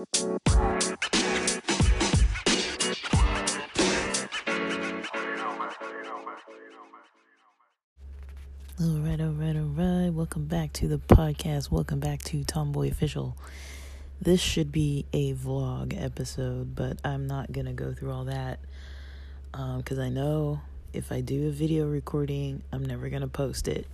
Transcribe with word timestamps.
All 0.00 0.06
right, 8.78 9.20
all 9.20 9.32
right, 9.32 9.56
all 9.56 9.62
right. 9.76 10.08
Welcome 10.08 10.46
back 10.46 10.72
to 10.74 10.88
the 10.88 10.96
podcast. 10.96 11.70
Welcome 11.70 12.00
back 12.00 12.22
to 12.22 12.42
Tomboy 12.44 12.88
Official. 12.90 13.36
This 14.22 14.40
should 14.40 14.72
be 14.72 15.04
a 15.12 15.34
vlog 15.34 16.02
episode, 16.02 16.74
but 16.74 16.98
I'm 17.04 17.26
not 17.26 17.52
gonna 17.52 17.74
go 17.74 17.92
through 17.92 18.12
all 18.12 18.24
that 18.24 18.58
because 19.52 19.98
um, 19.98 20.04
I 20.04 20.08
know 20.08 20.62
if 20.94 21.12
I 21.12 21.20
do 21.20 21.48
a 21.48 21.50
video 21.50 21.86
recording, 21.86 22.62
I'm 22.72 22.86
never 22.86 23.10
gonna 23.10 23.28
post 23.28 23.68
it. 23.68 23.86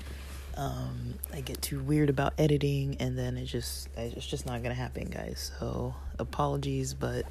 Um, 0.56 1.14
I 1.34 1.42
get 1.42 1.60
too 1.60 1.80
weird 1.80 2.08
about 2.08 2.32
editing, 2.38 2.96
and 2.98 3.18
then 3.18 3.36
it 3.36 3.44
just 3.44 3.88
it's 3.96 4.26
just 4.26 4.46
not 4.46 4.62
gonna 4.62 4.74
happen, 4.74 5.08
guys. 5.08 5.52
So 5.58 5.94
apologies, 6.18 6.94
but 6.94 7.26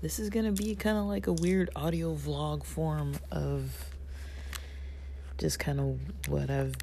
this 0.00 0.18
is 0.18 0.30
gonna 0.30 0.52
be 0.52 0.74
kind 0.74 0.96
of 0.96 1.04
like 1.04 1.26
a 1.26 1.32
weird 1.32 1.70
audio 1.76 2.14
vlog 2.14 2.64
form 2.64 3.16
of 3.30 3.90
just 5.36 5.58
kind 5.58 5.78
of 5.78 5.98
what 6.28 6.50
I've 6.50 6.74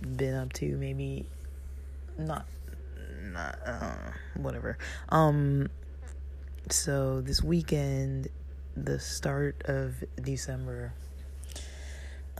been 0.00 0.34
up 0.34 0.52
to. 0.54 0.76
Maybe 0.76 1.26
not, 2.18 2.46
not 3.22 3.58
uh, 3.64 3.96
whatever. 4.34 4.76
Um, 5.08 5.70
so 6.68 7.20
this 7.22 7.42
weekend, 7.42 8.28
the 8.76 8.98
start 8.98 9.62
of 9.64 10.04
December, 10.20 10.92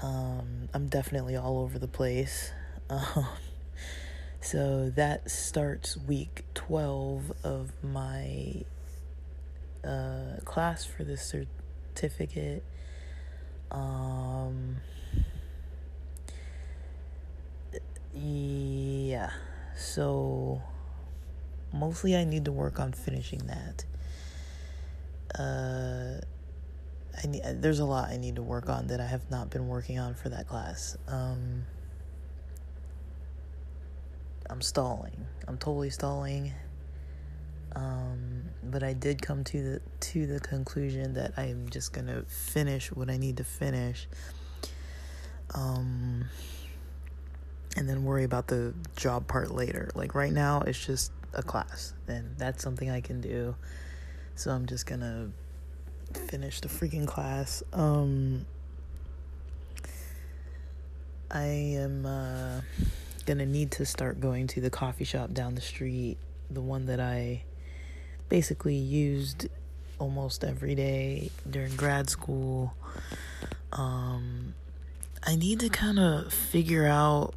um, 0.03 0.69
I'm 0.75 0.89
definitely 0.89 1.37
all 1.37 1.59
over 1.61 1.78
the 1.78 1.89
place. 1.89 2.53
Um, 2.91 3.27
so 4.41 4.91
that 4.91 5.30
starts 5.30 5.97
week 5.97 6.45
12 6.55 7.33
of 7.42 7.73
my 7.83 8.62
uh, 9.83 10.41
class 10.45 10.84
for 10.84 11.05
the 11.05 11.16
certificate. 11.16 12.62
Um, 13.70 14.77
yeah, 18.14 19.31
so 19.77 20.62
mostly 21.72 22.16
I 22.16 22.25
need 22.25 22.44
to 22.44 22.53
work 22.53 22.78
on 22.78 22.92
finishing 22.92 23.41
that. 23.47 23.84
Uh, 25.39 26.20
I 27.22 27.27
need, 27.27 27.42
there's 27.62 27.81
a 27.81 27.84
lot 27.84 28.11
I 28.11 28.16
need 28.16 28.37
to 28.37 28.42
work 28.42 28.69
on 28.69 28.89
that 28.89 29.00
I 29.00 29.06
have 29.06 29.31
not 29.31 29.50
been 29.50 29.69
working 29.69 29.98
on 29.98 30.14
for 30.14 30.28
that 30.28 30.48
class. 30.48 30.97
Um, 31.09 31.64
I'm 34.50 34.61
stalling. 34.61 35.27
I'm 35.48 35.59
totally 35.59 35.91
stalling. 35.91 36.53
Um, 37.75 38.45
but 38.62 38.83
I 38.83 38.92
did 38.92 39.20
come 39.20 39.42
to 39.45 39.62
the 39.62 39.81
to 40.00 40.27
the 40.27 40.41
conclusion 40.41 41.14
that 41.14 41.33
I'm 41.37 41.69
just 41.70 41.92
gonna 41.92 42.23
finish 42.28 42.92
what 42.92 43.11
I 43.11 43.17
need 43.17 43.37
to 43.39 43.45
finish. 43.45 44.06
Um, 45.55 46.28
and 47.77 47.89
then 47.89 48.05
worry 48.05 48.25
about 48.25 48.47
the 48.47 48.75
job 48.97 49.27
part 49.27 49.50
later. 49.50 49.91
Like 49.95 50.15
right 50.15 50.33
now, 50.33 50.61
it's 50.61 50.84
just 50.84 51.12
a 51.33 51.42
class, 51.42 51.95
and 52.06 52.37
that's 52.39 52.62
something 52.62 52.91
I 52.91 53.00
can 53.00 53.20
do. 53.20 53.56
So 54.37 54.50
I'm 54.50 54.67
just 54.67 54.87
gonna 54.87 55.31
finish 56.28 56.61
the 56.61 56.69
freaking 56.69 57.06
class. 57.06 57.62
Um, 57.72 58.47
I 61.31 61.45
am 61.45 62.06
uh, 62.06 62.61
gonna 63.25 63.47
need 63.47 63.70
to 63.72 63.84
start 63.84 64.20
going 64.20 64.47
to 64.48 64.61
the 64.61 64.70
coffee 64.70 65.05
shop 65.05 65.33
down 65.33 65.55
the 65.55 65.61
street, 65.61 66.19
the 66.50 66.61
one 66.61 66.86
that 66.86 67.00
I 67.00 67.44
basically 68.28 68.77
used 68.77 69.48
almost 69.98 70.44
every 70.44 70.75
day 70.75 71.31
during 71.48 71.75
grad 71.77 72.11
school. 72.11 72.75
Um, 73.72 74.55
I 75.22 75.36
need 75.36 75.60
to 75.60 75.69
kind 75.69 75.99
of 75.99 76.32
figure 76.32 76.87
out 76.87 77.34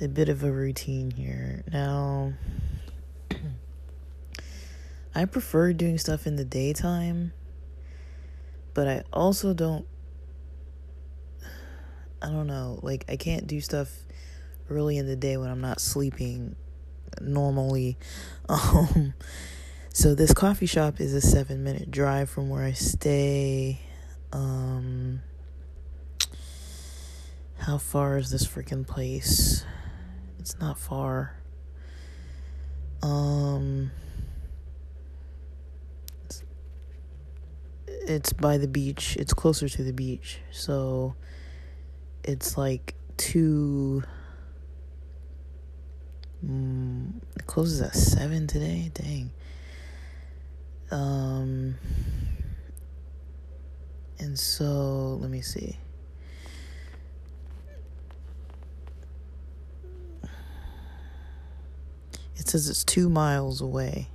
a 0.00 0.08
bit 0.08 0.28
of 0.28 0.42
a 0.42 0.52
routine 0.52 1.10
here. 1.10 1.62
Now, 1.72 2.34
I 5.14 5.24
prefer 5.24 5.72
doing 5.72 5.98
stuff 5.98 6.26
in 6.26 6.36
the 6.36 6.44
daytime, 6.44 7.32
but 8.74 8.88
I 8.88 9.02
also 9.12 9.54
don't. 9.54 9.86
I 12.24 12.28
don't 12.28 12.46
know. 12.46 12.80
Like, 12.82 13.04
I 13.08 13.16
can't 13.16 13.46
do 13.46 13.60
stuff 13.60 13.90
early 14.70 14.96
in 14.96 15.06
the 15.06 15.16
day 15.16 15.36
when 15.36 15.50
I'm 15.50 15.60
not 15.60 15.80
sleeping 15.80 16.56
normally. 17.20 17.96
Um, 18.46 19.14
so, 19.90 20.14
this 20.14 20.34
coffee 20.34 20.66
shop 20.66 21.00
is 21.00 21.14
a 21.14 21.20
seven 21.22 21.64
minute 21.64 21.90
drive 21.90 22.28
from 22.28 22.50
where 22.50 22.62
I 22.62 22.72
stay. 22.72 23.80
Um, 24.34 25.22
how 27.64 27.78
far 27.78 28.18
is 28.18 28.30
this 28.30 28.46
freaking 28.46 28.86
place? 28.86 29.64
It's 30.38 30.58
not 30.58 30.78
far. 30.78 31.36
Um 33.02 33.90
it's 37.88 38.34
by 38.34 38.58
the 38.58 38.68
beach. 38.68 39.16
It's 39.18 39.32
closer 39.32 39.66
to 39.66 39.82
the 39.82 39.94
beach. 39.94 40.40
So 40.50 41.14
it's 42.24 42.58
like 42.58 42.94
two 43.16 44.02
mm, 46.44 47.12
it 47.36 47.46
closes 47.46 47.80
at 47.80 47.94
7 47.94 48.46
today. 48.46 48.90
Dang. 48.94 49.30
Um 50.90 51.76
and 54.18 54.38
so 54.38 55.18
let 55.20 55.30
me 55.30 55.42
see. 55.42 55.78
It 62.36 62.48
says 62.48 62.68
it's 62.68 62.84
two 62.84 63.08
miles 63.08 63.60
away. 63.60 64.08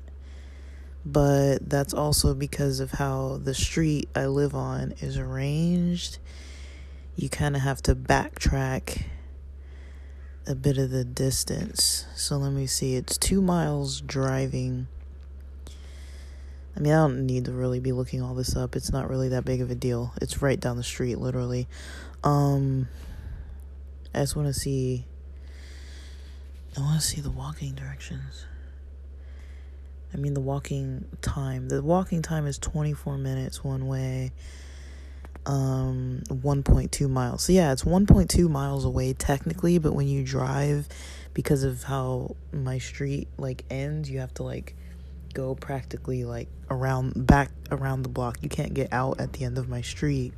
But 1.05 1.69
that's 1.69 1.93
also 1.93 2.33
because 2.33 2.79
of 2.79 2.91
how 2.91 3.39
the 3.41 3.53
street 3.53 4.09
I 4.15 4.25
live 4.25 4.53
on 4.53 4.93
is 4.99 5.17
arranged. 5.17 6.19
You 7.19 7.27
kind 7.27 7.57
of 7.57 7.63
have 7.63 7.81
to 7.83 7.95
backtrack 7.95 9.03
a 10.47 10.55
bit 10.55 10.77
of 10.77 10.89
the 10.89 11.03
distance. 11.03 12.05
So 12.15 12.37
let 12.37 12.53
me 12.53 12.65
see. 12.65 12.95
It's 12.95 13.17
two 13.17 13.41
miles 13.41 13.99
driving. 13.99 14.87
I 16.77 16.79
mean, 16.79 16.93
I 16.93 16.95
don't 16.95 17.25
need 17.25 17.43
to 17.45 17.51
really 17.51 17.81
be 17.81 17.91
looking 17.91 18.21
all 18.21 18.35
this 18.35 18.55
up. 18.55 18.73
It's 18.77 18.93
not 18.93 19.09
really 19.09 19.27
that 19.29 19.43
big 19.43 19.59
of 19.59 19.69
a 19.69 19.75
deal. 19.75 20.13
It's 20.21 20.41
right 20.41 20.57
down 20.57 20.77
the 20.77 20.83
street, 20.83 21.17
literally. 21.17 21.67
Um, 22.23 22.87
I 24.15 24.19
just 24.19 24.37
want 24.37 24.47
to 24.47 24.53
see 24.53 25.05
I 26.77 26.79
want 26.79 27.01
to 27.01 27.05
see 27.05 27.19
the 27.19 27.31
walking 27.31 27.75
directions. 27.75 28.45
I 30.13 30.17
mean, 30.17 30.35
the 30.35 30.39
walking 30.39 31.03
time. 31.21 31.67
The 31.67 31.81
walking 31.81 32.21
time 32.21 32.47
is 32.47 32.57
24 32.57 33.17
minutes 33.17 33.61
one 33.61 33.87
way, 33.87 34.31
um, 35.45 36.21
1.2 36.27 37.09
miles. 37.09 37.43
So, 37.43 37.53
yeah, 37.53 37.71
it's 37.71 37.83
1.2 37.83 38.49
miles 38.49 38.85
away 38.85 39.13
technically, 39.13 39.77
but 39.77 39.93
when 39.93 40.07
you 40.07 40.23
drive, 40.23 40.87
because 41.33 41.63
of 41.63 41.83
how 41.83 42.35
my 42.51 42.77
street 42.79 43.27
like 43.37 43.63
ends, 43.69 44.09
you 44.09 44.19
have 44.19 44.33
to 44.35 44.43
like 44.43 44.75
go 45.33 45.55
practically 45.55 46.25
like 46.25 46.47
around 46.69 47.27
back 47.27 47.51
around 47.71 48.01
the 48.01 48.09
block. 48.09 48.39
You 48.41 48.49
can't 48.49 48.73
get 48.73 48.91
out 48.91 49.19
at 49.19 49.33
the 49.33 49.45
end 49.45 49.57
of 49.57 49.69
my 49.69 49.81
street. 49.81 50.33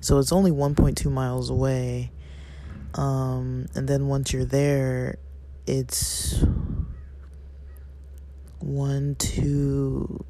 So, 0.00 0.18
it's 0.18 0.32
only 0.32 0.50
1.2 0.50 1.10
miles 1.10 1.50
away. 1.50 2.10
Um, 2.94 3.66
and 3.74 3.88
then 3.88 4.08
once 4.08 4.32
you're 4.32 4.44
there, 4.44 5.18
it's 5.66 6.44
one, 8.58 9.14
two, 9.16 10.24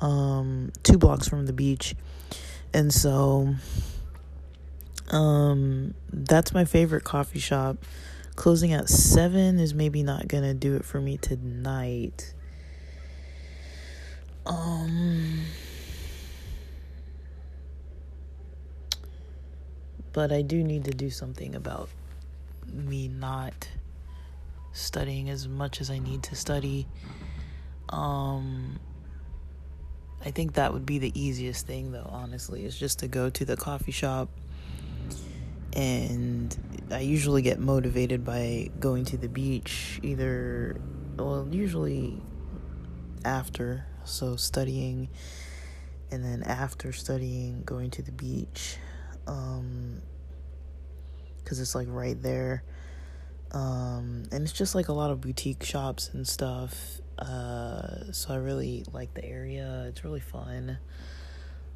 um, 0.00 0.72
two 0.82 0.98
blocks 0.98 1.28
from 1.28 1.46
the 1.46 1.52
beach. 1.52 1.94
And 2.72 2.92
so, 2.92 3.54
um, 5.10 5.94
that's 6.12 6.52
my 6.52 6.64
favorite 6.64 7.04
coffee 7.04 7.38
shop. 7.38 7.78
Closing 8.36 8.72
at 8.72 8.88
seven 8.88 9.58
is 9.58 9.74
maybe 9.74 10.02
not 10.02 10.28
gonna 10.28 10.54
do 10.54 10.76
it 10.76 10.84
for 10.84 11.00
me 11.00 11.16
tonight. 11.16 12.34
Um, 14.46 15.40
but 20.12 20.32
I 20.32 20.42
do 20.42 20.62
need 20.62 20.84
to 20.84 20.92
do 20.92 21.10
something 21.10 21.54
about 21.54 21.90
me 22.66 23.08
not 23.08 23.68
studying 24.72 25.28
as 25.28 25.48
much 25.48 25.80
as 25.80 25.90
I 25.90 25.98
need 25.98 26.22
to 26.24 26.36
study. 26.36 26.86
Um, 27.88 28.78
I 30.24 30.30
think 30.30 30.54
that 30.54 30.72
would 30.72 30.84
be 30.84 30.98
the 30.98 31.12
easiest 31.18 31.66
thing, 31.66 31.92
though, 31.92 32.08
honestly, 32.10 32.64
is 32.64 32.76
just 32.76 32.98
to 33.00 33.08
go 33.08 33.30
to 33.30 33.44
the 33.44 33.56
coffee 33.56 33.92
shop 33.92 34.28
and 35.74 36.56
I 36.90 37.00
usually 37.00 37.42
get 37.42 37.60
motivated 37.60 38.24
by 38.24 38.70
going 38.80 39.04
to 39.06 39.16
the 39.16 39.28
beach 39.28 40.00
either 40.02 40.80
well 41.16 41.46
usually 41.50 42.20
after 43.24 43.86
so 44.04 44.36
studying 44.36 45.08
and 46.10 46.24
then 46.24 46.42
after 46.42 46.92
studying 46.92 47.62
going 47.64 47.90
to 47.90 48.02
the 48.02 48.12
beach 48.12 48.78
um 49.26 50.00
cuz 51.44 51.60
it's 51.60 51.74
like 51.74 51.88
right 51.90 52.20
there. 52.22 52.62
Um 53.52 54.24
and 54.32 54.42
it's 54.42 54.52
just 54.52 54.74
like 54.74 54.88
a 54.88 54.92
lot 54.92 55.10
of 55.10 55.20
boutique 55.20 55.62
shops 55.62 56.10
and 56.12 56.26
stuff 56.26 57.00
uh 57.18 58.12
so 58.12 58.34
I 58.34 58.36
really 58.36 58.84
like 58.92 59.14
the 59.14 59.24
area. 59.24 59.86
It's 59.88 60.04
really 60.04 60.20
fun 60.20 60.78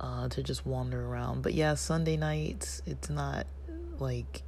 uh 0.01 0.29
to 0.29 0.43
just 0.43 0.67
wander 0.67 1.05
around. 1.05 1.43
But 1.43 1.55
yeah 1.55 1.75
Sunday 1.75 2.17
nights 2.17 2.83
it's 2.87 3.11
not 3.11 3.47
like 3.99 4.43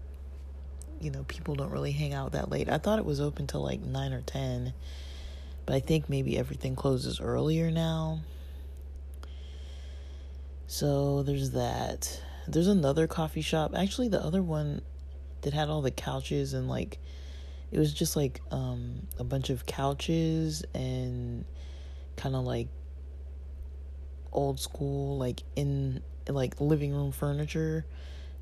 you 1.00 1.10
know 1.10 1.24
people 1.24 1.54
don't 1.54 1.70
really 1.70 1.92
hang 1.92 2.14
out 2.14 2.32
that 2.32 2.50
late. 2.50 2.68
I 2.68 2.78
thought 2.78 2.98
it 2.98 3.04
was 3.04 3.20
open 3.20 3.46
till 3.46 3.62
like 3.62 3.80
9 3.80 4.12
or 4.12 4.22
10 4.22 4.72
but 5.66 5.74
i 5.74 5.80
think 5.80 6.08
maybe 6.08 6.36
everything 6.36 6.76
closes 6.76 7.20
earlier 7.20 7.70
now. 7.70 8.20
So 10.66 11.22
there's 11.22 11.50
that. 11.50 12.20
There's 12.48 12.66
another 12.68 13.06
coffee 13.06 13.42
shop. 13.42 13.72
Actually 13.76 14.08
the 14.08 14.22
other 14.22 14.42
one 14.42 14.82
that 15.42 15.52
had 15.52 15.68
all 15.68 15.82
the 15.82 15.90
couches 15.90 16.54
and 16.54 16.68
like 16.68 16.98
it 17.74 17.78
was 17.78 17.92
just 17.92 18.16
like 18.16 18.40
um 18.50 19.06
a 19.18 19.24
bunch 19.24 19.50
of 19.50 19.66
couches 19.66 20.64
and 20.74 21.44
kind 22.16 22.34
of 22.34 22.44
like 22.44 22.68
old 24.32 24.58
school 24.58 25.18
like 25.18 25.42
in 25.56 26.02
like 26.28 26.60
living 26.60 26.92
room 26.92 27.12
furniture 27.12 27.84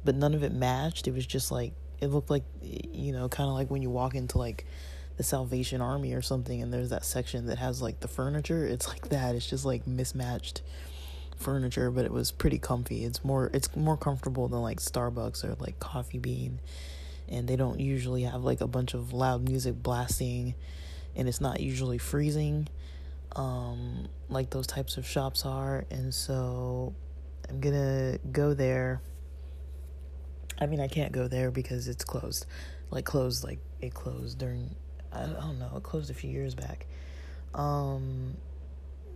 but 0.05 0.15
none 0.15 0.35
of 0.35 0.43
it 0.43 0.53
matched. 0.53 1.07
It 1.07 1.15
was 1.15 1.27
just 1.27 1.51
like 1.51 1.73
it 2.01 2.09
looked 2.09 2.31
like 2.31 2.45
you 2.61 3.13
know, 3.13 3.29
kind 3.29 3.49
of 3.49 3.55
like 3.55 3.71
when 3.71 3.83
you 3.83 3.91
walk 3.91 4.15
into 4.15 4.39
like 4.39 4.67
the 5.17 5.23
Salvation 5.23 5.81
Army 5.81 6.15
or 6.15 6.23
something 6.23 6.63
and 6.63 6.73
there's 6.73 6.91
that 6.91 7.05
section 7.05 7.47
that 7.47 7.59
has 7.59 7.81
like 7.81 8.01
the 8.01 8.09
furniture. 8.09 8.67
It's 8.67 8.89
like 8.89 9.09
that. 9.11 9.35
It's 9.35 9.49
just 9.49 9.65
like 9.65 9.87
mismatched 9.87 10.63
furniture, 11.37 11.91
but 11.91 12.05
it 12.05 12.13
was 12.13 12.31
pretty 12.33 12.59
comfy. 12.59 13.05
It's 13.05 13.25
more 13.25 13.51
it's 13.53 13.75
more 13.77 13.97
comfortable 13.97 14.49
than 14.49 14.61
like 14.63 14.81
Starbucks 14.81 15.45
or 15.45 15.57
like 15.61 15.79
Coffee 15.79 16.19
Bean. 16.19 16.61
And 17.33 17.49
they 17.49 17.57
don't 17.57 17.81
usually 17.81 18.23
have 18.23 18.45
like 18.45 18.61
a 18.61 18.69
bunch 18.69 18.95
of 18.95 19.13
loud 19.13 19.49
music 19.49 19.75
blasting 19.83 20.55
and 21.17 21.29
it's 21.29 21.41
not 21.41 21.61
usually 21.61 21.99
freezing 21.99 22.69
um 23.35 24.07
like 24.29 24.51
those 24.51 24.67
types 24.67 24.99
of 24.99 25.07
shops 25.07 25.45
are 25.47 25.85
and 25.91 26.13
so 26.13 26.95
I'm 27.49 27.61
going 27.61 27.75
to 27.75 28.19
go 28.31 28.55
there 28.55 29.01
I 30.63 30.67
mean, 30.67 30.79
I 30.79 30.87
can't 30.87 31.11
go 31.11 31.27
there 31.27 31.51
because 31.51 31.89
it's 31.89 32.05
closed. 32.05 32.47
Like 32.91 33.05
closed, 33.05 33.43
like 33.43 33.59
it 33.81 33.95
closed 33.95 34.39
during 34.39 34.75
I 35.13 35.27
don't 35.27 35.59
know, 35.59 35.73
it 35.77 35.83
closed 35.83 36.09
a 36.11 36.15
few 36.15 36.31
years 36.31 36.55
back. 36.55 36.87
Um 37.55 38.37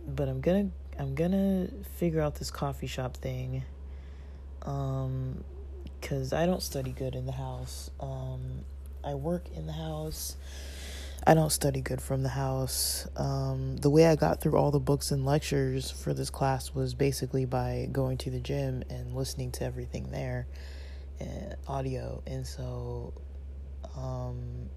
but 0.07 0.27
I'm 0.27 0.41
gonna 0.41 0.69
I'm 0.99 1.15
gonna 1.15 1.69
figure 1.97 2.21
out 2.21 2.35
this 2.35 2.51
coffee 2.51 2.87
shop 2.87 3.15
thing. 3.15 3.63
Um 4.63 5.43
cuz 6.07 6.33
I 6.33 6.45
don't 6.45 6.61
study 6.61 6.91
good 6.91 7.15
in 7.15 7.25
the 7.25 7.33
house. 7.33 7.91
Um 7.99 8.65
I 9.03 9.15
work 9.15 9.49
in 9.55 9.67
the 9.67 9.73
house. 9.73 10.35
I 11.25 11.33
don't 11.33 11.51
study 11.51 11.81
good 11.81 12.01
from 12.01 12.23
the 12.23 12.29
house. 12.29 13.05
Um, 13.17 13.75
the 13.77 13.89
way 13.89 14.05
I 14.05 14.15
got 14.15 14.39
through 14.39 14.55
all 14.55 14.71
the 14.71 14.79
books 14.79 15.11
and 15.11 15.25
lectures 15.25 15.91
for 15.91 16.13
this 16.13 16.29
class 16.29 16.73
was 16.73 16.93
basically 16.93 17.43
by 17.43 17.89
going 17.91 18.17
to 18.19 18.29
the 18.29 18.39
gym 18.39 18.83
and 18.89 19.13
listening 19.13 19.51
to 19.53 19.65
everything 19.65 20.09
there 20.11 20.47
and 21.19 21.55
audio 21.67 22.21
and 22.27 22.45
so 22.45 23.13
um 23.97 24.69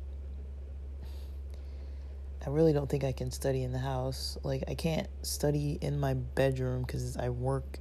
I 2.45 2.49
really 2.49 2.73
don't 2.73 2.89
think 2.89 3.05
I 3.05 3.13
can 3.13 3.31
study 3.31 3.63
in 3.63 3.73
the 3.73 3.79
house. 3.79 4.39
Like 4.43 4.65
I 4.67 4.75
can't 4.75 5.09
study 5.23 5.79
in 5.81 6.01
my 6.01 6.15
bedroom 6.15 6.85
cuz 6.85 7.17
I 7.17 7.29
work 7.29 7.79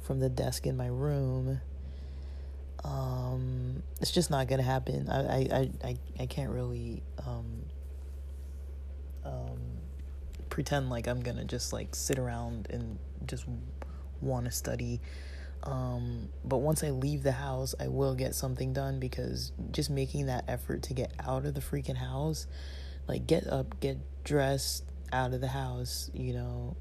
from 0.00 0.20
the 0.20 0.28
desk 0.28 0.66
in 0.66 0.76
my 0.76 0.86
room. 0.86 1.60
Um 2.84 3.82
it's 4.00 4.10
just 4.10 4.30
not 4.30 4.48
to 4.58 4.66
happen. 4.66 5.08
I 5.08 5.20
I 5.20 5.70
I 5.84 5.96
I 6.20 6.26
can't 6.26 6.50
really 6.50 7.02
um 7.26 7.64
um 9.24 9.58
pretend 10.48 10.90
like 10.90 11.06
I'm 11.06 11.20
to 11.36 11.44
just 11.44 11.72
like 11.72 11.94
sit 11.94 12.18
around 12.18 12.68
and 12.70 12.98
just 13.26 13.46
want 14.20 14.46
to 14.46 14.50
study 14.50 15.00
um, 15.62 16.28
but 16.44 16.58
once 16.58 16.82
I 16.82 16.90
leave 16.90 17.22
the 17.22 17.32
house, 17.32 17.74
I 17.78 17.88
will 17.88 18.14
get 18.14 18.34
something 18.34 18.72
done 18.72 18.98
because 18.98 19.52
just 19.72 19.90
making 19.90 20.26
that 20.26 20.44
effort 20.48 20.82
to 20.84 20.94
get 20.94 21.12
out 21.20 21.44
of 21.44 21.54
the 21.54 21.60
freaking 21.60 21.96
house, 21.96 22.46
like 23.06 23.26
get 23.26 23.46
up, 23.46 23.78
get 23.80 23.98
dressed 24.24 24.84
out 25.12 25.34
of 25.34 25.40
the 25.40 25.48
house, 25.48 26.10
you 26.14 26.32
know. 26.32 26.76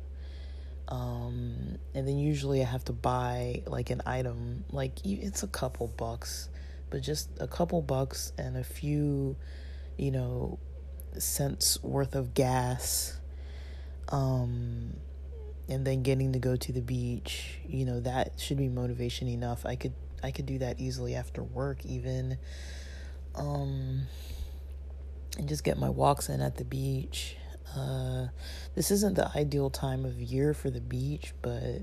Um, 0.89 1.77
and 1.93 2.07
then 2.07 2.17
usually 2.17 2.61
I 2.61 2.65
have 2.65 2.83
to 2.85 2.93
buy 2.93 3.63
like 3.67 3.91
an 3.91 4.01
item, 4.05 4.65
like 4.71 5.05
it's 5.05 5.43
a 5.43 5.47
couple 5.47 5.87
bucks, 5.87 6.49
but 6.89 7.01
just 7.01 7.29
a 7.39 7.47
couple 7.47 7.81
bucks 7.81 8.33
and 8.37 8.57
a 8.57 8.63
few, 8.63 9.37
you 9.97 10.11
know, 10.11 10.59
cents 11.17 11.81
worth 11.83 12.15
of 12.15 12.33
gas. 12.33 13.17
Um, 14.09 14.95
and 15.69 15.85
then 15.85 16.01
getting 16.01 16.33
to 16.33 16.39
go 16.39 16.55
to 16.55 16.71
the 16.73 16.81
beach 16.81 17.59
you 17.67 17.85
know 17.85 17.99
that 17.99 18.33
should 18.37 18.57
be 18.57 18.67
motivation 18.67 19.27
enough 19.27 19.65
i 19.65 19.75
could 19.75 19.93
i 20.23 20.31
could 20.31 20.45
do 20.45 20.57
that 20.57 20.79
easily 20.79 21.15
after 21.15 21.43
work 21.43 21.85
even 21.85 22.37
um 23.35 24.01
and 25.37 25.47
just 25.47 25.63
get 25.63 25.77
my 25.77 25.89
walks 25.89 26.27
in 26.27 26.41
at 26.41 26.57
the 26.57 26.65
beach 26.65 27.37
uh 27.75 28.27
this 28.75 28.91
isn't 28.91 29.15
the 29.15 29.29
ideal 29.35 29.69
time 29.69 30.05
of 30.05 30.21
year 30.21 30.53
for 30.53 30.69
the 30.69 30.81
beach 30.81 31.33
but 31.41 31.81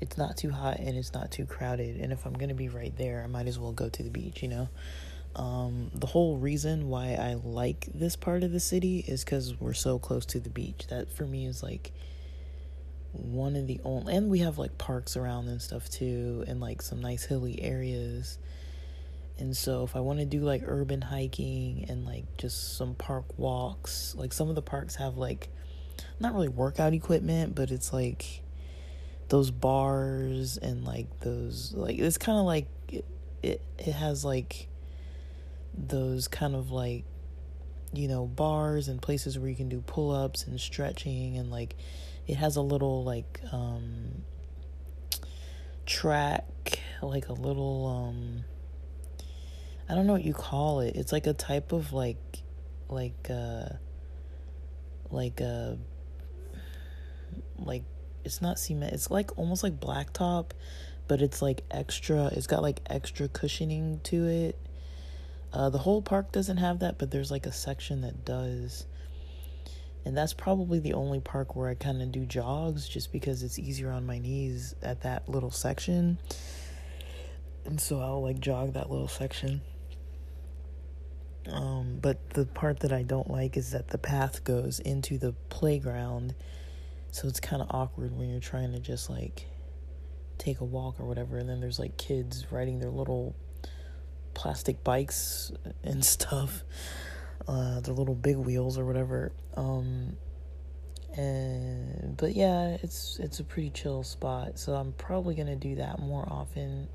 it's 0.00 0.18
not 0.18 0.36
too 0.36 0.50
hot 0.50 0.78
and 0.78 0.98
it's 0.98 1.14
not 1.14 1.30
too 1.30 1.46
crowded. 1.46 1.96
And 1.96 2.12
if 2.12 2.26
i'm 2.26 2.34
going 2.34 2.50
to 2.50 2.54
be 2.54 2.68
right 2.68 2.96
there 2.96 3.22
i 3.22 3.26
might 3.26 3.46
as 3.46 3.58
well 3.58 3.72
go 3.72 3.88
to 3.88 4.02
the 4.02 4.10
beach 4.10 4.42
you 4.42 4.48
know? 4.48 4.68
Um, 5.36 5.90
the 5.94 6.06
whole 6.06 6.38
reason 6.38 6.88
why 6.88 7.08
I 7.12 7.34
like 7.34 7.88
this 7.94 8.16
part 8.16 8.42
of 8.42 8.52
the 8.52 8.60
city 8.60 9.04
is 9.06 9.22
because 9.22 9.60
we're 9.60 9.74
so 9.74 9.98
close 9.98 10.24
to 10.26 10.40
the 10.40 10.48
beach. 10.48 10.86
That 10.88 11.12
for 11.12 11.26
me 11.26 11.44
is 11.44 11.62
like 11.62 11.92
one 13.12 13.54
of 13.54 13.66
the 13.66 13.80
only 13.84 14.14
and 14.14 14.30
we 14.30 14.40
have 14.40 14.56
like 14.58 14.78
parks 14.78 15.16
around 15.16 15.48
and 15.48 15.60
stuff 15.60 15.88
too 15.88 16.44
and 16.46 16.60
like 16.60 16.82
some 16.82 17.00
nice 17.00 17.24
hilly 17.24 17.62
areas 17.62 18.38
and 19.38 19.56
so 19.56 19.84
if 19.84 19.94
i 19.96 20.00
want 20.00 20.18
to 20.18 20.24
do 20.24 20.40
like 20.40 20.62
urban 20.66 21.02
hiking 21.02 21.84
and 21.88 22.04
like 22.06 22.24
just 22.38 22.76
some 22.76 22.94
park 22.94 23.24
walks 23.38 24.14
like 24.16 24.32
some 24.32 24.48
of 24.48 24.54
the 24.54 24.62
parks 24.62 24.96
have 24.96 25.16
like 25.16 25.48
not 26.20 26.32
really 26.34 26.48
workout 26.48 26.92
equipment 26.92 27.54
but 27.54 27.70
it's 27.70 27.92
like 27.92 28.42
those 29.28 29.50
bars 29.50 30.56
and 30.56 30.84
like 30.84 31.20
those 31.20 31.72
like 31.74 31.98
it's 31.98 32.18
kind 32.18 32.38
of 32.38 32.44
like 32.44 32.66
it, 32.88 33.04
it 33.42 33.60
it 33.78 33.92
has 33.92 34.24
like 34.24 34.68
those 35.76 36.28
kind 36.28 36.54
of 36.54 36.70
like 36.70 37.04
you 37.92 38.08
know 38.08 38.26
bars 38.26 38.88
and 38.88 39.02
places 39.02 39.38
where 39.38 39.48
you 39.48 39.56
can 39.56 39.68
do 39.68 39.80
pull-ups 39.80 40.46
and 40.46 40.60
stretching 40.60 41.36
and 41.36 41.50
like 41.50 41.76
it 42.26 42.36
has 42.36 42.56
a 42.56 42.62
little 42.62 43.04
like 43.04 43.40
um 43.52 44.22
track 45.86 46.44
like 47.02 47.28
a 47.28 47.32
little 47.32 47.86
um 47.86 48.44
I 49.88 49.94
don't 49.94 50.06
know 50.06 50.14
what 50.14 50.24
you 50.24 50.34
call 50.34 50.80
it. 50.80 50.96
It's 50.96 51.12
like 51.12 51.26
a 51.26 51.32
type 51.32 51.72
of 51.72 51.92
like 51.92 52.42
like 52.88 53.30
uh 53.30 53.68
like 55.10 55.40
a 55.40 55.78
uh, 56.54 56.58
like 57.58 57.84
it's 58.24 58.42
not 58.42 58.58
cement. 58.58 58.92
It's 58.92 59.10
like 59.10 59.38
almost 59.38 59.62
like 59.62 59.78
blacktop, 59.78 60.50
but 61.06 61.22
it's 61.22 61.40
like 61.40 61.62
extra. 61.70 62.26
It's 62.26 62.46
got 62.46 62.62
like 62.62 62.80
extra 62.86 63.28
cushioning 63.28 64.00
to 64.04 64.26
it. 64.26 64.58
Uh, 65.52 65.70
the 65.70 65.78
whole 65.78 66.02
park 66.02 66.32
doesn't 66.32 66.56
have 66.58 66.80
that, 66.80 66.98
but 66.98 67.10
there's 67.10 67.30
like 67.30 67.46
a 67.46 67.52
section 67.52 68.00
that 68.02 68.24
does. 68.24 68.86
And 70.04 70.16
that's 70.16 70.34
probably 70.34 70.78
the 70.78 70.92
only 70.94 71.20
park 71.20 71.56
where 71.56 71.68
I 71.68 71.74
kind 71.74 72.02
of 72.02 72.12
do 72.12 72.24
jogs 72.26 72.88
just 72.88 73.10
because 73.10 73.42
it's 73.42 73.58
easier 73.58 73.90
on 73.90 74.06
my 74.06 74.18
knees 74.18 74.74
at 74.82 75.02
that 75.02 75.28
little 75.28 75.50
section. 75.50 76.18
And 77.64 77.80
so 77.80 78.00
I'll 78.00 78.22
like 78.22 78.38
jog 78.38 78.74
that 78.74 78.90
little 78.90 79.08
section. 79.08 79.62
Um, 81.50 81.98
but 82.00 82.30
the 82.30 82.46
part 82.46 82.80
that 82.80 82.92
I 82.92 83.02
don't 83.02 83.30
like 83.30 83.56
is 83.56 83.70
that 83.70 83.88
the 83.88 83.98
path 83.98 84.44
goes 84.44 84.80
into 84.80 85.18
the 85.18 85.32
playground. 85.48 86.34
So 87.10 87.28
it's 87.28 87.40
kind 87.40 87.62
of 87.62 87.68
awkward 87.70 88.16
when 88.16 88.28
you're 88.30 88.40
trying 88.40 88.72
to 88.72 88.80
just 88.80 89.08
like 89.08 89.46
take 90.38 90.60
a 90.60 90.64
walk 90.64 91.00
or 91.00 91.06
whatever. 91.06 91.38
And 91.38 91.48
then 91.48 91.60
there's 91.60 91.78
like 91.78 91.96
kids 91.96 92.46
riding 92.50 92.78
their 92.80 92.90
little 92.90 93.34
plastic 94.34 94.82
bikes 94.84 95.52
and 95.82 96.04
stuff 96.04 96.62
uh, 97.48 97.80
the 97.80 97.92
little 97.92 98.14
big 98.14 98.36
wheels 98.36 98.78
or 98.78 98.84
whatever. 98.84 99.32
Um, 99.56 100.16
and 101.16 102.16
but 102.16 102.34
yeah, 102.34 102.76
it's 102.82 103.18
it's 103.20 103.40
a 103.40 103.44
pretty 103.44 103.70
chill 103.70 104.02
spot, 104.02 104.58
so 104.58 104.74
I'm 104.74 104.92
probably 104.92 105.34
gonna 105.34 105.56
do 105.56 105.76
that 105.76 105.98
more 105.98 106.26
often. 106.28 106.88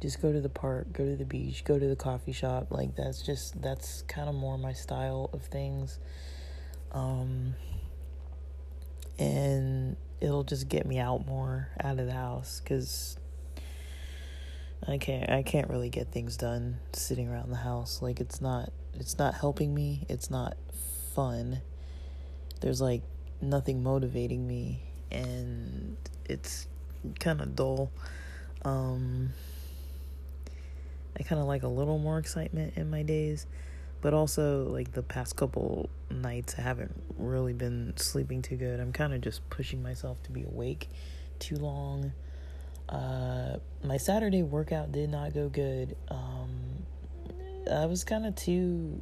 Just 0.00 0.22
go 0.22 0.32
to 0.32 0.40
the 0.40 0.48
park, 0.48 0.92
go 0.92 1.04
to 1.04 1.16
the 1.16 1.24
beach, 1.24 1.64
go 1.64 1.78
to 1.78 1.86
the 1.86 1.96
coffee 1.96 2.32
shop. 2.32 2.68
Like 2.70 2.96
that's 2.96 3.20
just 3.20 3.60
that's 3.60 4.02
kind 4.02 4.28
of 4.28 4.34
more 4.34 4.56
my 4.56 4.72
style 4.72 5.28
of 5.32 5.42
things. 5.42 5.98
Um 6.92 7.54
and 9.18 9.96
it'll 10.20 10.44
just 10.44 10.68
get 10.68 10.86
me 10.86 10.98
out 10.98 11.26
more 11.26 11.68
out 11.82 11.98
of 11.98 12.06
the 12.06 12.12
house 12.12 12.60
cuz 12.64 13.18
I 14.86 14.96
can't 14.96 15.28
I 15.28 15.42
can't 15.42 15.68
really 15.68 15.90
get 15.90 16.10
things 16.10 16.38
done 16.38 16.78
sitting 16.94 17.28
around 17.28 17.50
the 17.50 17.56
house. 17.56 18.00
Like 18.00 18.20
it's 18.20 18.40
not 18.40 18.72
it's 18.94 19.18
not 19.18 19.34
helping 19.34 19.74
me. 19.74 20.06
It's 20.08 20.30
not 20.30 20.56
fun. 21.14 21.60
There's 22.60 22.80
like 22.80 23.02
nothing 23.42 23.82
motivating 23.82 24.46
me 24.46 24.82
and 25.10 25.98
it's 26.24 26.66
kind 27.18 27.42
of 27.42 27.54
dull. 27.54 27.92
Um 28.64 29.34
I 31.18 31.22
kind 31.22 31.40
of 31.40 31.46
like 31.46 31.62
a 31.62 31.68
little 31.68 31.98
more 31.98 32.18
excitement 32.18 32.74
in 32.76 32.90
my 32.90 33.02
days, 33.02 33.46
but 34.00 34.14
also 34.14 34.64
like 34.64 34.92
the 34.92 35.02
past 35.02 35.36
couple 35.36 35.90
nights 36.10 36.54
I 36.58 36.62
haven't 36.62 36.94
really 37.18 37.52
been 37.52 37.94
sleeping 37.96 38.42
too 38.42 38.56
good. 38.56 38.80
I'm 38.80 38.92
kind 38.92 39.12
of 39.12 39.20
just 39.20 39.48
pushing 39.50 39.82
myself 39.82 40.22
to 40.24 40.30
be 40.30 40.44
awake 40.44 40.88
too 41.38 41.56
long. 41.56 42.12
Uh, 42.88 43.56
my 43.84 43.96
Saturday 43.96 44.42
workout 44.42 44.92
did 44.92 45.10
not 45.10 45.32
go 45.34 45.48
good. 45.48 45.96
Um, 46.08 46.50
I 47.70 47.86
was 47.86 48.04
kind 48.04 48.26
of 48.26 48.34
too 48.34 49.00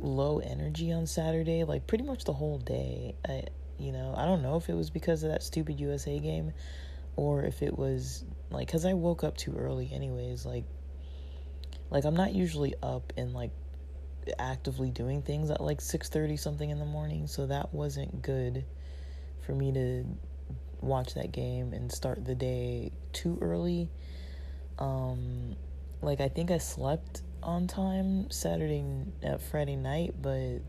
low 0.00 0.38
energy 0.38 0.92
on 0.92 1.06
Saturday, 1.06 1.64
like 1.64 1.86
pretty 1.86 2.04
much 2.04 2.24
the 2.24 2.32
whole 2.32 2.58
day. 2.58 3.14
I, 3.26 3.44
you 3.78 3.92
know, 3.92 4.14
I 4.16 4.24
don't 4.24 4.42
know 4.42 4.56
if 4.56 4.68
it 4.68 4.74
was 4.74 4.90
because 4.90 5.22
of 5.24 5.30
that 5.30 5.42
stupid 5.42 5.80
USA 5.80 6.18
game 6.18 6.52
or 7.16 7.42
if 7.42 7.62
it 7.62 7.76
was 7.76 8.24
like 8.50 8.68
cuz 8.68 8.84
I 8.84 8.94
woke 8.94 9.24
up 9.24 9.36
too 9.36 9.54
early 9.56 9.90
anyways, 9.92 10.46
like 10.46 10.64
like 11.90 12.04
I'm 12.04 12.16
not 12.16 12.34
usually 12.34 12.74
up 12.82 13.12
and 13.16 13.34
like 13.34 13.50
actively 14.38 14.90
doing 14.90 15.22
things 15.22 15.50
at 15.50 15.60
like 15.60 15.80
6:30 15.80 16.36
something 16.38 16.70
in 16.70 16.78
the 16.78 16.84
morning, 16.84 17.26
so 17.26 17.46
that 17.46 17.72
wasn't 17.74 18.22
good 18.22 18.64
for 19.40 19.52
me 19.52 19.72
to 19.72 20.04
watch 20.80 21.14
that 21.14 21.32
game 21.32 21.72
and 21.72 21.90
start 21.90 22.24
the 22.24 22.34
day 22.34 22.92
too 23.12 23.38
early. 23.40 23.90
Um 24.78 25.56
like 26.02 26.20
I 26.20 26.28
think 26.28 26.50
I 26.50 26.58
slept 26.58 27.22
on 27.42 27.66
time 27.66 28.30
Saturday 28.30 28.84
at 29.22 29.34
uh, 29.34 29.38
Friday 29.38 29.76
night, 29.76 30.14
but 30.20 30.60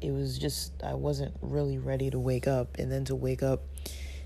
it 0.00 0.12
was 0.12 0.38
just 0.38 0.82
I 0.82 0.94
wasn't 0.94 1.34
really 1.40 1.78
ready 1.78 2.10
to 2.10 2.18
wake 2.18 2.48
up 2.48 2.76
and 2.78 2.90
then 2.90 3.04
to 3.06 3.14
wake 3.14 3.42
up 3.42 3.62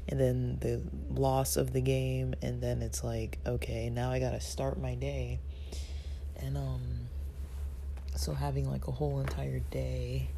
and 0.09 0.21
then 0.21 0.59
the 0.61 0.83
loss 1.19 1.57
of 1.57 1.73
the 1.73 1.81
game 1.81 2.35
and 2.43 2.61
then 2.63 2.83
it's 2.83 3.03
like 3.03 3.39
okay, 3.47 3.91
now 3.91 4.11
I 4.11 4.21
got 4.21 4.33
to 4.33 4.41
start 4.41 4.81
my 4.81 4.95
day. 4.95 5.41
And 6.37 6.57
um 6.57 7.09
so 8.17 8.33
having 8.33 8.71
like 8.71 8.87
a 8.87 8.93
whole 8.93 9.21
entire 9.21 9.61
day 9.71 10.29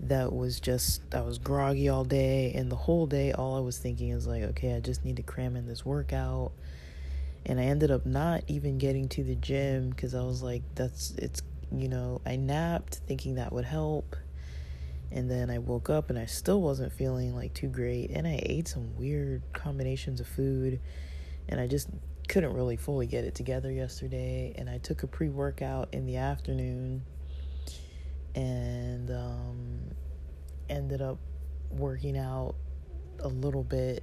that 0.00 0.32
was 0.32 0.60
just 0.60 1.02
I 1.14 1.20
was 1.20 1.38
groggy 1.38 1.88
all 1.88 2.04
day 2.04 2.52
and 2.54 2.70
the 2.70 2.76
whole 2.76 3.06
day 3.06 3.32
all 3.32 3.56
I 3.56 3.60
was 3.60 3.78
thinking 3.78 4.10
is 4.10 4.26
like 4.26 4.42
okay 4.42 4.74
I 4.74 4.80
just 4.80 5.04
need 5.04 5.16
to 5.16 5.22
cram 5.22 5.56
in 5.56 5.66
this 5.66 5.84
workout 5.84 6.52
and 7.46 7.60
I 7.60 7.64
ended 7.64 7.90
up 7.90 8.06
not 8.06 8.42
even 8.48 8.78
getting 8.78 9.08
to 9.10 9.24
the 9.24 9.34
gym 9.34 9.92
cuz 9.92 10.14
I 10.14 10.22
was 10.22 10.42
like 10.42 10.62
that's 10.74 11.12
it's 11.18 11.42
you 11.70 11.88
know 11.88 12.20
I 12.26 12.36
napped 12.36 12.96
thinking 13.06 13.36
that 13.36 13.52
would 13.52 13.64
help 13.64 14.16
and 15.10 15.30
then 15.30 15.50
I 15.50 15.58
woke 15.58 15.90
up 15.90 16.10
and 16.10 16.18
I 16.18 16.26
still 16.26 16.60
wasn't 16.60 16.92
feeling 16.92 17.34
like 17.34 17.54
too 17.54 17.68
great. 17.68 18.10
And 18.10 18.26
I 18.26 18.40
ate 18.42 18.68
some 18.68 18.96
weird 18.96 19.42
combinations 19.52 20.20
of 20.20 20.26
food. 20.26 20.80
And 21.48 21.60
I 21.60 21.66
just 21.66 21.88
couldn't 22.28 22.54
really 22.54 22.76
fully 22.76 23.06
get 23.06 23.24
it 23.24 23.34
together 23.34 23.70
yesterday. 23.70 24.54
And 24.56 24.68
I 24.68 24.78
took 24.78 25.02
a 25.02 25.06
pre-workout 25.06 25.90
in 25.92 26.06
the 26.06 26.16
afternoon. 26.16 27.02
And 28.34 29.10
um, 29.10 29.80
ended 30.68 31.00
up 31.00 31.18
working 31.70 32.18
out 32.18 32.56
a 33.20 33.28
little 33.28 33.62
bit 33.62 34.02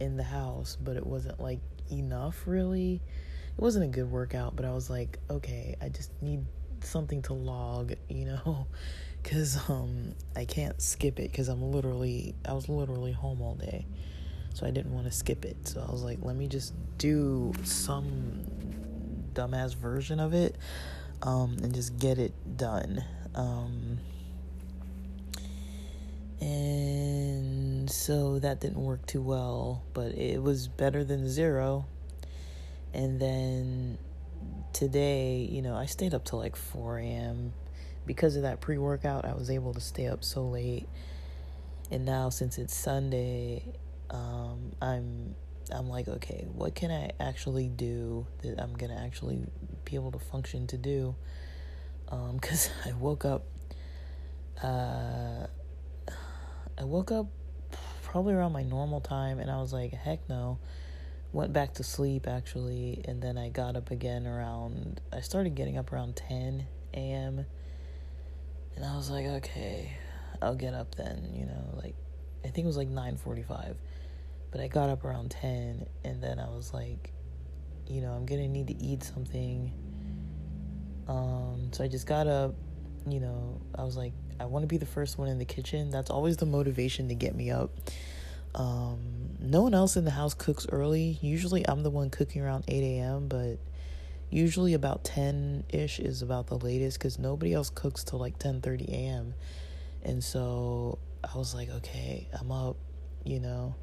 in 0.00 0.16
the 0.16 0.22
house, 0.22 0.76
but 0.80 0.96
it 0.96 1.06
wasn't 1.06 1.40
like 1.40 1.60
enough 1.90 2.46
really. 2.46 3.00
It 3.56 3.60
wasn't 3.60 3.84
a 3.84 3.88
good 3.88 4.10
workout, 4.10 4.56
but 4.56 4.64
I 4.64 4.72
was 4.72 4.88
like, 4.88 5.18
okay, 5.28 5.76
I 5.80 5.88
just 5.88 6.10
need 6.22 6.44
something 6.84 7.22
to 7.22 7.34
log, 7.34 7.94
you 8.08 8.24
know, 8.26 8.66
cuz 9.24 9.58
um 9.68 10.14
I 10.34 10.44
can't 10.44 10.80
skip 10.80 11.18
it 11.20 11.32
cuz 11.32 11.48
I'm 11.48 11.62
literally 11.72 12.34
I 12.44 12.52
was 12.52 12.68
literally 12.68 13.12
home 13.12 13.40
all 13.40 13.54
day. 13.54 13.86
So 14.54 14.66
I 14.66 14.70
didn't 14.70 14.92
want 14.92 15.06
to 15.06 15.12
skip 15.12 15.44
it. 15.44 15.56
So 15.66 15.84
I 15.86 15.90
was 15.90 16.02
like, 16.02 16.18
let 16.22 16.36
me 16.36 16.46
just 16.46 16.74
do 16.98 17.52
some 17.64 18.42
dumbass 19.32 19.74
version 19.74 20.20
of 20.20 20.34
it 20.34 20.56
um 21.22 21.56
and 21.62 21.74
just 21.74 21.98
get 21.98 22.18
it 22.18 22.32
done. 22.56 23.04
Um, 23.34 23.98
and 26.40 27.88
so 27.90 28.38
that 28.40 28.60
didn't 28.60 28.82
work 28.82 29.06
too 29.06 29.22
well, 29.22 29.82
but 29.94 30.12
it 30.12 30.42
was 30.42 30.68
better 30.68 31.04
than 31.04 31.28
zero. 31.28 31.86
And 32.92 33.20
then 33.20 33.98
today, 34.72 35.48
you 35.50 35.62
know, 35.62 35.74
I 35.74 35.86
stayed 35.86 36.14
up 36.14 36.24
till 36.24 36.38
like 36.38 36.56
4 36.56 36.98
a.m. 36.98 37.52
Because 38.06 38.36
of 38.36 38.42
that 38.42 38.60
pre 38.60 38.78
workout, 38.78 39.24
I 39.24 39.34
was 39.34 39.50
able 39.50 39.74
to 39.74 39.80
stay 39.80 40.08
up 40.08 40.24
so 40.24 40.42
late. 40.46 40.88
And 41.90 42.04
now, 42.04 42.30
since 42.30 42.58
it's 42.58 42.74
Sunday, 42.74 43.64
um, 44.10 44.72
I'm 44.80 45.34
I'm 45.72 45.88
like, 45.88 46.08
okay, 46.08 46.46
what 46.52 46.74
can 46.74 46.90
I 46.90 47.12
actually 47.20 47.68
do 47.68 48.26
that 48.42 48.60
I'm 48.60 48.74
gonna 48.74 49.00
actually 49.04 49.38
be 49.84 49.94
able 49.94 50.12
to 50.12 50.18
function 50.18 50.66
to 50.68 50.76
do? 50.76 51.14
because 52.34 52.68
um, 52.68 52.72
I 52.90 52.92
woke 52.96 53.24
up. 53.24 53.44
Uh, 54.62 55.46
I 56.78 56.84
woke 56.84 57.10
up 57.10 57.26
probably 58.02 58.34
around 58.34 58.52
my 58.52 58.62
normal 58.62 59.00
time, 59.00 59.38
and 59.38 59.50
I 59.50 59.60
was 59.60 59.72
like, 59.72 59.92
heck 59.92 60.28
no. 60.28 60.58
Went 61.32 61.52
back 61.52 61.74
to 61.74 61.82
sleep 61.82 62.26
actually, 62.28 63.02
and 63.06 63.22
then 63.22 63.38
I 63.38 63.48
got 63.48 63.76
up 63.76 63.90
again 63.90 64.26
around. 64.26 65.00
I 65.12 65.20
started 65.20 65.54
getting 65.54 65.78
up 65.78 65.92
around 65.92 66.16
10 66.16 66.66
a.m. 66.94 67.46
And 68.76 68.84
I 68.84 68.96
was 68.96 69.10
like, 69.10 69.26
okay, 69.26 69.96
I'll 70.40 70.54
get 70.54 70.74
up 70.74 70.94
then. 70.94 71.30
You 71.34 71.46
know, 71.46 71.78
like 71.82 71.94
I 72.44 72.48
think 72.48 72.64
it 72.64 72.66
was 72.66 72.76
like 72.76 72.88
9:45, 72.88 73.76
but 74.50 74.60
I 74.60 74.68
got 74.68 74.90
up 74.90 75.04
around 75.04 75.30
10, 75.30 75.86
and 76.04 76.22
then 76.22 76.38
I 76.38 76.48
was 76.50 76.74
like, 76.74 77.12
you 77.86 78.00
know, 78.02 78.12
I'm 78.12 78.26
gonna 78.26 78.48
need 78.48 78.68
to 78.68 78.76
eat 78.76 79.02
something 79.02 79.72
um, 81.08 81.70
so 81.72 81.84
I 81.84 81.88
just 81.88 82.06
got 82.06 82.26
up, 82.26 82.54
you 83.08 83.20
know, 83.20 83.60
I 83.74 83.84
was 83.84 83.96
like, 83.96 84.12
I 84.40 84.44
want 84.44 84.62
to 84.62 84.66
be 84.66 84.78
the 84.78 84.86
first 84.86 85.18
one 85.18 85.28
in 85.28 85.38
the 85.38 85.44
kitchen. 85.44 85.90
That's 85.90 86.10
always 86.10 86.36
the 86.36 86.46
motivation 86.46 87.08
to 87.08 87.14
get 87.14 87.34
me 87.34 87.50
up. 87.50 87.70
Um, 88.54 88.98
no 89.40 89.62
one 89.62 89.74
else 89.74 89.96
in 89.96 90.04
the 90.04 90.10
house 90.10 90.34
cooks 90.34 90.66
early. 90.70 91.18
Usually 91.20 91.66
I'm 91.66 91.82
the 91.82 91.90
one 91.90 92.10
cooking 92.10 92.42
around 92.42 92.64
8 92.68 92.82
a.m., 92.82 93.28
but 93.28 93.58
usually 94.30 94.74
about 94.74 95.04
10 95.04 95.64
ish 95.70 96.00
is 96.00 96.22
about 96.22 96.46
the 96.46 96.58
latest 96.58 96.98
because 96.98 97.18
nobody 97.18 97.52
else 97.52 97.70
cooks 97.70 98.04
till 98.04 98.18
like 98.18 98.38
10 98.38 98.60
30 98.60 98.86
a.m. 98.92 99.34
And 100.02 100.22
so 100.22 100.98
I 101.22 101.36
was 101.38 101.54
like, 101.54 101.70
okay, 101.70 102.28
I'm 102.38 102.50
up, 102.50 102.76
you 103.24 103.40
know. 103.40 103.74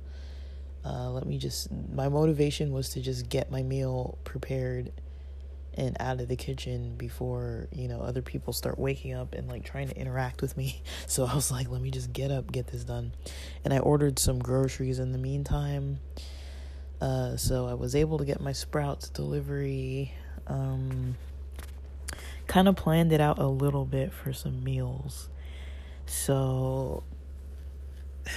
Uh, 0.86 1.10
let 1.12 1.26
me 1.26 1.38
just, 1.38 1.70
my 1.94 2.08
motivation 2.08 2.72
was 2.72 2.90
to 2.90 3.02
just 3.02 3.30
get 3.30 3.52
my 3.52 3.62
meal 3.62 4.18
prepared 4.24 4.92
and 5.80 5.96
out 6.00 6.20
of 6.20 6.28
the 6.28 6.36
kitchen 6.36 6.96
before 6.98 7.70
you 7.72 7.88
know 7.88 8.02
other 8.02 8.22
people 8.22 8.52
start 8.52 8.78
waking 8.78 9.14
up 9.14 9.34
and 9.34 9.48
like 9.48 9.64
trying 9.64 9.88
to 9.88 9.98
interact 9.98 10.42
with 10.42 10.58
me. 10.58 10.82
So 11.08 11.26
i 11.26 11.34
was 11.34 11.50
like 11.50 11.70
let 11.70 11.82
me 11.82 11.90
just 11.90 12.14
get 12.14 12.30
up 12.30 12.52
get 12.52 12.68
this 12.68 12.84
done. 12.84 13.14
And 13.64 13.74
i 13.74 13.80
ordered 13.80 14.20
some 14.20 14.40
groceries 14.40 15.00
in 15.00 15.12
the 15.12 15.18
meantime 15.18 16.00
uh, 17.02 17.38
so 17.38 17.66
i 17.68 17.74
was 17.74 17.96
able 17.96 18.18
to 18.18 18.26
get 18.26 18.42
my 18.42 18.52
sprouts 18.52 19.10
delivery 19.10 20.14
um, 20.48 21.16
kind 22.48 22.68
of 22.68 22.76
planned 22.76 23.14
it 23.14 23.22
out 23.22 23.40
a 23.40 23.48
little 23.48 23.86
bit 23.86 24.12
for 24.12 24.34
some 24.34 24.64
meals. 24.64 25.30
So 26.06 27.04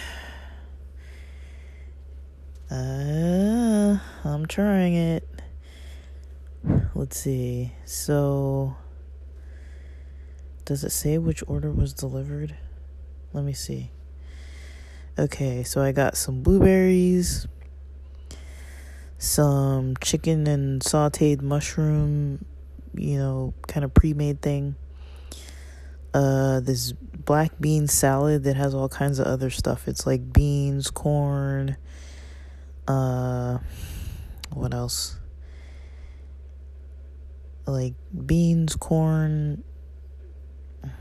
uh, 2.70 3.98
i'm 4.24 4.46
trying 4.46 4.94
it 4.94 5.28
let's 6.94 7.18
see. 7.18 7.72
So, 7.84 8.76
does 10.64 10.84
it 10.84 10.90
say 10.90 11.18
which 11.18 11.42
order 11.46 11.70
was 11.70 11.92
delivered? 11.92 12.56
Let 13.32 13.44
me 13.44 13.52
see. 13.52 13.90
Okay, 15.18 15.62
so 15.62 15.82
I 15.82 15.92
got 15.92 16.16
some 16.16 16.42
blueberries, 16.42 17.46
some 19.18 19.94
chicken 20.00 20.46
and 20.46 20.80
sauteed 20.82 21.42
mushroom, 21.42 22.44
you 22.94 23.18
know, 23.18 23.54
kind 23.66 23.84
of 23.84 23.92
pre 23.92 24.14
made 24.14 24.40
thing. 24.40 24.76
Uh, 26.14 26.60
this 26.60 26.92
black 26.92 27.52
bean 27.58 27.88
salad 27.88 28.44
that 28.44 28.56
has 28.56 28.74
all 28.74 28.88
kinds 28.88 29.18
of 29.18 29.26
other 29.26 29.50
stuff. 29.50 29.88
It's 29.88 30.06
like 30.06 30.32
beans, 30.32 30.90
corn, 30.90 31.76
uh, 32.86 33.58
what 34.50 34.74
else? 34.74 35.18
Like 37.66 37.94
beans, 38.26 38.76
corn, 38.76 39.62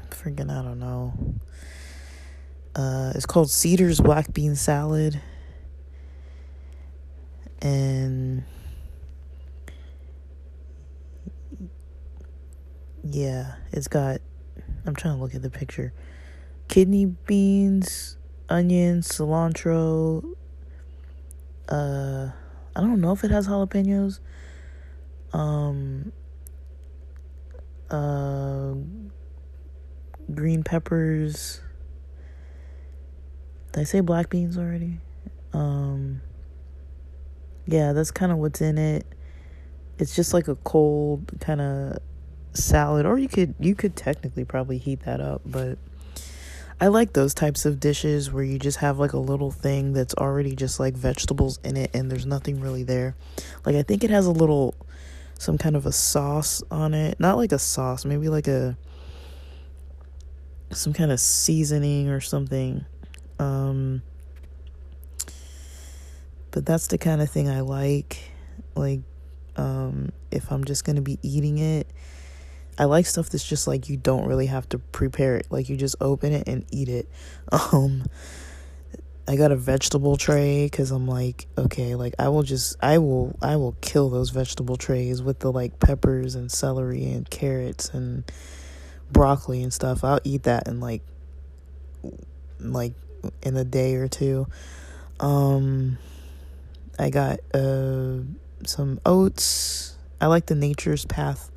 freaking 0.09 0.49
I 0.51 0.61
don't 0.61 0.79
know. 0.79 1.13
Uh, 2.75 3.11
it's 3.15 3.25
called 3.25 3.49
Cedar's 3.49 3.99
Black 3.99 4.33
Bean 4.33 4.55
Salad. 4.55 5.19
And 7.61 8.43
yeah, 13.03 13.55
it's 13.71 13.87
got 13.87 14.21
I'm 14.85 14.95
trying 14.95 15.15
to 15.15 15.21
look 15.21 15.35
at 15.35 15.41
the 15.41 15.49
picture. 15.49 15.93
Kidney 16.67 17.05
beans, 17.05 18.17
onions, 18.49 19.07
cilantro. 19.09 20.23
Uh, 21.67 22.29
I 22.75 22.79
don't 22.79 23.01
know 23.01 23.11
if 23.11 23.23
it 23.23 23.31
has 23.31 23.47
jalapenos. 23.47 24.19
Um, 25.33 26.11
uh, 27.91 28.73
green 30.33 30.63
peppers. 30.63 31.61
Did 33.71 33.81
I 33.81 33.83
say 33.83 33.99
black 33.99 34.29
beans 34.29 34.57
already? 34.57 34.99
Um, 35.53 36.21
yeah, 37.67 37.93
that's 37.93 38.11
kind 38.11 38.31
of 38.31 38.37
what's 38.37 38.61
in 38.61 38.77
it. 38.77 39.05
It's 39.97 40.15
just 40.15 40.33
like 40.33 40.47
a 40.47 40.55
cold 40.55 41.31
kind 41.39 41.61
of 41.61 41.99
salad 42.53 43.05
or 43.05 43.17
you 43.17 43.29
could 43.29 43.55
you 43.59 43.73
could 43.73 43.95
technically 43.95 44.43
probably 44.43 44.77
heat 44.77 44.99
that 45.05 45.21
up 45.21 45.41
but 45.45 45.77
I 46.81 46.87
like 46.87 47.13
those 47.13 47.35
types 47.35 47.65
of 47.65 47.79
dishes 47.79 48.31
where 48.31 48.43
you 48.43 48.57
just 48.57 48.79
have 48.79 48.97
like 48.97 49.13
a 49.13 49.19
little 49.19 49.51
thing 49.51 49.93
that's 49.93 50.15
already 50.15 50.55
just 50.55 50.79
like 50.79 50.95
vegetables 50.95 51.59
in 51.63 51.77
it 51.77 51.91
and 51.93 52.09
there's 52.09 52.25
nothing 52.25 52.59
really 52.59 52.81
there. 52.81 53.15
Like 53.63 53.75
I 53.75 53.83
think 53.83 54.03
it 54.03 54.09
has 54.09 54.25
a 54.25 54.31
little 54.31 54.73
some 55.41 55.57
kind 55.57 55.75
of 55.75 55.87
a 55.87 55.91
sauce 55.91 56.61
on 56.69 56.93
it. 56.93 57.19
Not 57.19 57.35
like 57.35 57.51
a 57.51 57.57
sauce, 57.57 58.05
maybe 58.05 58.29
like 58.29 58.47
a 58.47 58.77
some 60.69 60.93
kind 60.93 61.11
of 61.11 61.19
seasoning 61.19 62.09
or 62.09 62.21
something. 62.21 62.85
Um 63.39 64.03
but 66.51 66.63
that's 66.63 66.87
the 66.87 66.99
kind 66.99 67.23
of 67.23 67.31
thing 67.31 67.49
I 67.49 67.61
like. 67.61 68.19
Like 68.75 68.99
um 69.55 70.11
if 70.29 70.51
I'm 70.51 70.63
just 70.63 70.85
to 70.85 71.01
be 71.01 71.17
eating 71.23 71.57
it, 71.57 71.87
I 72.77 72.83
like 72.85 73.07
stuff 73.07 73.29
that's 73.31 73.43
just 73.47 73.67
like 73.67 73.89
you 73.89 73.97
don't 73.97 74.27
really 74.27 74.45
have 74.45 74.69
to 74.69 74.77
prepare 74.77 75.37
it. 75.37 75.47
Like 75.49 75.69
you 75.69 75.75
just 75.75 75.95
open 75.99 76.33
it 76.33 76.47
and 76.47 76.65
eat 76.69 76.87
it. 76.87 77.09
Um 77.51 78.03
I 79.27 79.35
got 79.35 79.51
a 79.51 79.55
vegetable 79.55 80.17
tray 80.17 80.69
cuz 80.71 80.91
I'm 80.91 81.07
like, 81.07 81.47
okay, 81.57 81.95
like 81.95 82.15
I 82.19 82.29
will 82.29 82.43
just 82.43 82.75
I 82.81 82.97
will 82.97 83.37
I 83.41 83.55
will 83.55 83.75
kill 83.81 84.09
those 84.09 84.29
vegetable 84.29 84.75
trays 84.75 85.21
with 85.21 85.39
the 85.39 85.51
like 85.51 85.79
peppers 85.79 86.35
and 86.35 86.51
celery 86.51 87.05
and 87.05 87.29
carrots 87.29 87.89
and 87.89 88.23
broccoli 89.11 89.61
and 89.61 89.73
stuff. 89.73 90.03
I'll 90.03 90.19
eat 90.23 90.43
that 90.43 90.67
in 90.67 90.79
like 90.79 91.03
like 92.59 92.93
in 93.43 93.55
a 93.55 93.63
day 93.63 93.95
or 93.95 94.07
two. 94.07 94.47
Um 95.19 95.97
I 96.97 97.09
got 97.09 97.39
uh 97.53 98.19
some 98.65 98.99
oats. 99.05 99.97
I 100.19 100.27
like 100.27 100.47
the 100.47 100.55
Nature's 100.55 101.05
Path 101.05 101.51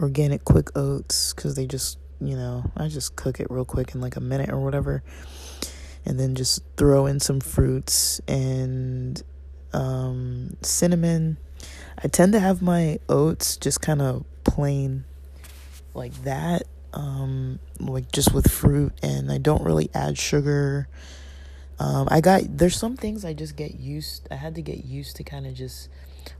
organic 0.00 0.44
quick 0.44 0.76
oats 0.76 1.32
because 1.32 1.54
they 1.54 1.66
just, 1.66 1.98
you 2.20 2.36
know, 2.36 2.70
I 2.76 2.88
just 2.88 3.16
cook 3.16 3.40
it 3.40 3.46
real 3.50 3.64
quick 3.64 3.94
in 3.94 4.00
like 4.00 4.16
a 4.16 4.20
minute 4.20 4.50
or 4.50 4.60
whatever. 4.60 5.02
And 6.06 6.20
then 6.20 6.34
just 6.36 6.62
throw 6.76 7.06
in 7.06 7.18
some 7.18 7.40
fruits 7.40 8.20
and 8.28 9.20
um, 9.72 10.56
cinnamon. 10.62 11.36
I 12.02 12.08
tend 12.08 12.32
to 12.32 12.40
have 12.40 12.62
my 12.62 13.00
oats 13.08 13.56
just 13.56 13.80
kind 13.80 14.00
of 14.00 14.24
plain 14.44 15.04
like 15.94 16.14
that, 16.22 16.62
um, 16.92 17.58
like 17.80 18.12
just 18.12 18.32
with 18.32 18.50
fruit, 18.50 18.92
and 19.02 19.32
I 19.32 19.38
don't 19.38 19.64
really 19.64 19.90
add 19.94 20.16
sugar. 20.16 20.88
Um, 21.78 22.06
I 22.10 22.20
got 22.20 22.42
there's 22.56 22.76
some 22.76 22.96
things 22.96 23.24
I 23.24 23.32
just 23.32 23.56
get 23.56 23.74
used. 23.74 24.28
I 24.30 24.36
had 24.36 24.54
to 24.54 24.62
get 24.62 24.84
used 24.84 25.16
to 25.16 25.24
kind 25.24 25.46
of 25.46 25.54
just 25.54 25.88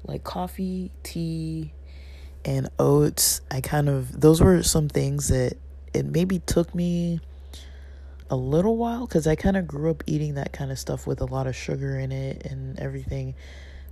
like 0.04 0.24
coffee, 0.24 0.90
tea, 1.02 1.72
and 2.44 2.68
oats. 2.78 3.40
I 3.50 3.60
kind 3.60 3.88
of, 3.88 4.20
those 4.20 4.40
were 4.40 4.62
some 4.62 4.88
things 4.88 5.28
that 5.28 5.56
it 5.92 6.06
maybe 6.06 6.38
took 6.40 6.74
me 6.74 7.20
a 8.28 8.36
little 8.36 8.76
while 8.76 9.06
because 9.06 9.26
I 9.26 9.36
kind 9.36 9.56
of 9.56 9.66
grew 9.66 9.90
up 9.90 10.02
eating 10.06 10.34
that 10.34 10.52
kind 10.52 10.72
of 10.72 10.78
stuff 10.78 11.06
with 11.06 11.20
a 11.20 11.26
lot 11.26 11.46
of 11.46 11.54
sugar 11.54 11.98
in 11.98 12.12
it 12.12 12.44
and 12.44 12.78
everything. 12.78 13.34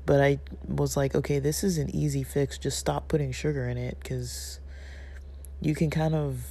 But 0.07 0.21
I 0.21 0.41
was 0.67 0.97
like, 0.97 1.15
okay, 1.15 1.39
this 1.39 1.65
is 1.65 1.79
an 1.79 1.95
easy 1.95 2.23
fix. 2.23 2.59
Just 2.59 2.79
stop 2.79 3.09
putting 3.09 3.33
sugar 3.33 3.69
in 3.69 3.79
it 3.79 3.99
because 4.03 4.61
you 5.61 5.75
can 5.75 5.91
kind 5.91 6.15
of 6.15 6.45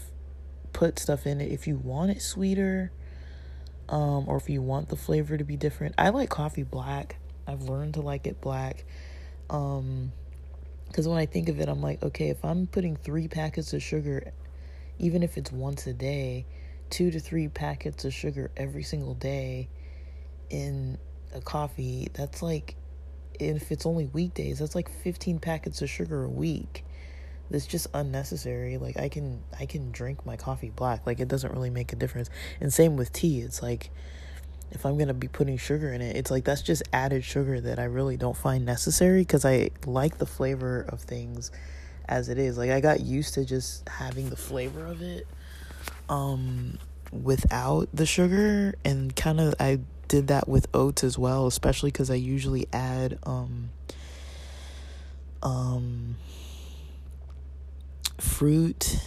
put 0.72 0.98
stuff 0.98 1.28
in 1.28 1.39
it 1.39 1.52
if 1.52 1.67
you 1.67 1.76
want 1.78 2.12
it 2.12 2.22
sweeter 2.22 2.91
um, 3.89 4.28
or 4.28 4.38
if 4.38 4.50
you 4.50 4.62
want 4.62 4.89
the 4.89 4.96
flavor 4.96 5.38
to 5.38 5.43
be 5.43 5.56
different. 5.56 5.93
I 5.98 6.10
like 6.10 6.30
coffee 6.30 6.63
black. 6.63 7.17
I've 7.48 7.63
learned 7.63 7.96
to 7.96 8.02
like 8.02 8.26
it 8.26 8.41
black. 8.41 8.86
Um, 9.50 10.12
because 10.88 11.08
when 11.08 11.17
I 11.17 11.26
think 11.26 11.50
of 11.50 11.60
it, 11.60 11.67
I'm 11.67 11.82
like, 11.82 12.04
okay, 12.04 12.30
if 12.30 12.46
I'm 12.46 12.67
putting 12.67 12.96
three 12.96 13.28
packets 13.28 13.74
of 13.74 13.82
sugar, 13.82 14.32
even 15.00 15.24
if 15.24 15.38
it's 15.38 15.52
once 15.52 15.88
a 15.88 15.93
day, 15.93 16.46
two 16.93 17.10
to 17.10 17.19
three 17.19 17.47
packets 17.47 18.06
of 18.06 18.13
sugar 18.13 18.51
every 18.56 18.84
single 18.84 19.15
day 19.15 19.67
in 20.51 20.99
a 21.34 21.41
coffee, 21.41 22.08
that's 22.13 22.43
like, 22.43 22.75
if 23.39 23.71
it's 23.71 23.88
only 23.88 24.06
weekdays, 24.06 24.60
that's 24.60 24.75
like 24.75 24.91
15 25.01 25.39
packets 25.39 25.82
of 25.82 25.89
sugar 25.89 26.23
a 26.23 26.29
week. 26.29 26.86
That's 27.49 27.65
just 27.65 27.88
unnecessary. 27.95 28.77
Like 28.77 28.97
I 28.97 29.10
can 29.10 29.41
I 29.60 29.65
can 29.65 29.91
drink 29.91 30.23
my 30.25 30.38
coffee 30.38 30.69
black. 30.69 31.06
Like 31.08 31.19
it 31.19 31.27
doesn't 31.27 31.51
really 31.51 31.71
make 31.71 31.93
a 31.93 31.95
difference. 31.95 32.29
And 32.62 32.71
same 32.71 32.95
with 32.95 33.12
tea. 33.12 33.41
It's 33.41 33.62
like 33.62 33.89
if 34.71 34.86
I'm 34.86 34.93
going 34.93 35.08
to 35.08 35.13
be 35.15 35.27
putting 35.27 35.58
sugar 35.58 35.91
in 35.91 36.01
it, 36.01 36.15
it's 36.15 36.29
like 36.29 36.45
that's 36.45 36.62
just 36.62 36.84
added 36.93 37.23
sugar 37.23 37.60
that 37.60 37.79
I 37.79 37.86
really 37.86 38.17
don't 38.17 38.38
find 38.38 38.65
necessary 38.65 39.21
because 39.21 39.45
I 39.45 39.71
like 39.86 40.19
the 40.19 40.25
flavor 40.27 40.86
of 40.89 41.01
things 41.01 41.51
as 42.08 42.29
it 42.29 42.38
is. 42.38 42.58
Like 42.58 42.69
I 42.69 42.82
got 42.82 42.99
used 43.01 43.34
to 43.34 43.45
just 43.45 43.88
having 43.89 44.29
the 44.29 44.38
flavor 44.38 44.86
of 44.86 45.01
it 45.01 45.27
um 46.13 46.78
without 47.12 47.89
the 47.93 48.06
sugar 48.06 48.76
and 48.86 49.15
kind 49.15 49.39
of 49.39 49.56
I 49.60 49.80
did 50.08 50.28
that 50.28 50.47
with 50.47 50.67
oats 50.73 51.04
as 51.04 51.17
well, 51.17 51.47
especially 51.47 51.91
cuz 51.91 52.10
I 52.10 52.15
usually 52.15 52.67
add 52.71 53.17
um 53.23 53.71
um 55.41 56.15
fruit. 58.19 58.99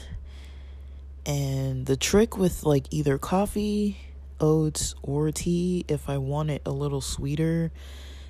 And 1.25 1.87
the 1.87 1.97
trick 1.97 2.37
with 2.37 2.65
like 2.65 2.87
either 2.91 3.19
coffee 3.19 3.99
oats 4.41 4.95
or 5.03 5.31
tea 5.33 5.85
if 5.89 6.09
I 6.09 6.19
want 6.19 6.51
it 6.51 6.63
a 6.67 6.71
little 6.71 7.01
sweeter 7.01 7.73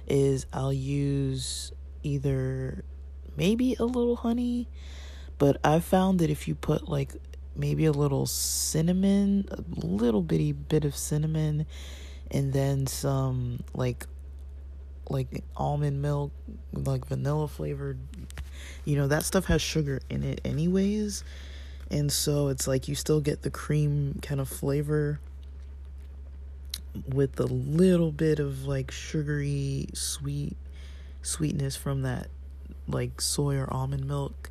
is 0.06 0.46
I'll 0.52 0.72
use 0.72 1.72
either 2.02 2.84
maybe 3.36 3.74
a 3.78 3.84
little 3.84 4.16
honey, 4.16 4.68
but 5.38 5.58
I've 5.64 5.84
found 5.84 6.20
that 6.20 6.30
if 6.30 6.48
you 6.48 6.54
put 6.54 6.88
like 6.88 7.12
maybe 7.56 7.86
a 7.86 7.92
little 7.92 8.26
cinnamon, 8.26 9.48
a 9.50 9.86
little 9.86 10.22
bitty 10.22 10.52
bit 10.52 10.84
of 10.84 10.96
cinnamon 10.96 11.66
and 12.30 12.52
then 12.52 12.86
some 12.86 13.60
like 13.74 14.06
like 15.08 15.44
almond 15.56 16.02
milk, 16.02 16.32
like 16.72 17.06
vanilla 17.06 17.46
flavored, 17.46 17.98
you 18.84 18.96
know, 18.96 19.06
that 19.06 19.24
stuff 19.24 19.44
has 19.44 19.62
sugar 19.62 20.00
in 20.10 20.24
it 20.24 20.40
anyways. 20.44 21.22
And 21.92 22.10
so 22.10 22.48
it's 22.48 22.66
like 22.66 22.88
you 22.88 22.96
still 22.96 23.20
get 23.20 23.42
the 23.42 23.50
cream 23.50 24.18
kind 24.20 24.40
of 24.40 24.48
flavor 24.48 25.20
with 27.12 27.38
a 27.38 27.46
little 27.46 28.10
bit 28.10 28.40
of 28.40 28.64
like 28.64 28.90
sugary 28.90 29.86
sweet 29.94 30.56
sweetness 31.22 31.76
from 31.76 32.02
that 32.02 32.28
like 32.88 33.20
soy 33.20 33.56
or 33.56 33.72
almond 33.72 34.06
milk 34.06 34.50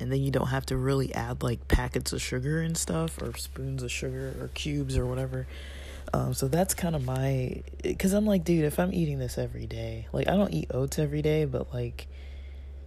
and 0.00 0.12
then 0.12 0.20
you 0.20 0.30
don't 0.30 0.48
have 0.48 0.66
to 0.66 0.76
really 0.76 1.14
add 1.14 1.42
like 1.42 1.66
packets 1.68 2.12
of 2.12 2.20
sugar 2.20 2.60
and 2.60 2.76
stuff 2.76 3.20
or 3.22 3.36
spoons 3.36 3.82
of 3.82 3.90
sugar 3.90 4.34
or 4.40 4.48
cubes 4.48 4.96
or 4.96 5.06
whatever 5.06 5.46
um, 6.14 6.32
so 6.32 6.48
that's 6.48 6.72
kind 6.74 6.96
of 6.96 7.04
my 7.04 7.62
because 7.82 8.12
i'm 8.12 8.24
like 8.24 8.44
dude 8.44 8.64
if 8.64 8.78
i'm 8.78 8.92
eating 8.92 9.18
this 9.18 9.36
every 9.36 9.66
day 9.66 10.06
like 10.12 10.28
i 10.28 10.36
don't 10.36 10.52
eat 10.52 10.70
oats 10.72 10.98
every 10.98 11.22
day 11.22 11.44
but 11.44 11.72
like 11.72 12.06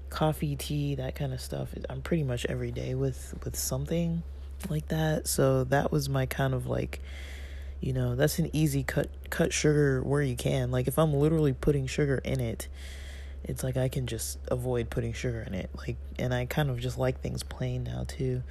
coffee 0.10 0.56
tea 0.56 0.96
that 0.96 1.16
kind 1.16 1.34
of 1.34 1.40
stuff 1.40 1.70
i'm 1.90 2.02
pretty 2.02 2.24
much 2.24 2.46
every 2.48 2.72
day 2.72 2.96
with 2.96 3.34
with 3.44 3.56
something 3.56 4.24
like 4.70 4.88
that 4.90 5.28
so 5.28 5.64
that 5.64 5.92
was 5.92 6.10
my 6.10 6.26
kind 6.26 6.54
of 6.54 6.68
like 6.68 7.00
you 7.82 7.94
know, 7.94 8.16
that's 8.16 8.38
an 8.40 8.50
easy 8.54 8.84
cut 8.84 9.10
cut 9.30 9.52
sugar 9.52 10.02
where 10.04 10.22
you 10.22 10.36
can. 10.36 10.72
Like 10.72 10.88
if 10.88 10.98
I'm 11.00 11.14
literally 11.14 11.52
putting 11.52 11.88
sugar 11.88 12.22
in 12.24 12.40
it, 12.40 12.68
it's 13.44 13.64
like 13.64 13.78
I 13.78 13.90
can 13.90 14.08
just 14.08 14.40
avoid 14.50 14.90
putting 14.90 15.14
sugar 15.14 15.42
in 15.42 15.54
it. 15.54 15.70
Like 15.76 15.98
and 16.20 16.34
I 16.34 16.46
kind 16.46 16.70
of 16.70 16.80
just 16.80 16.98
like 16.98 17.22
things 17.22 17.44
plain 17.44 17.84
now 17.84 18.06
too. 18.08 18.44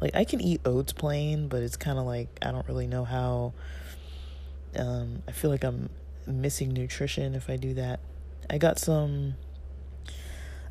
Like 0.00 0.14
I 0.14 0.24
can 0.24 0.40
eat 0.40 0.60
oats 0.64 0.92
plain, 0.92 1.48
but 1.48 1.62
it's 1.62 1.76
kind 1.76 1.98
of 1.98 2.06
like 2.06 2.28
I 2.42 2.50
don't 2.50 2.66
really 2.68 2.86
know 2.86 3.04
how 3.04 3.52
um 4.78 5.22
I 5.26 5.32
feel 5.32 5.50
like 5.50 5.64
I'm 5.64 5.90
missing 6.26 6.72
nutrition 6.72 7.34
if 7.34 7.48
I 7.48 7.56
do 7.56 7.74
that. 7.74 8.00
I 8.48 8.58
got 8.58 8.78
some 8.78 9.34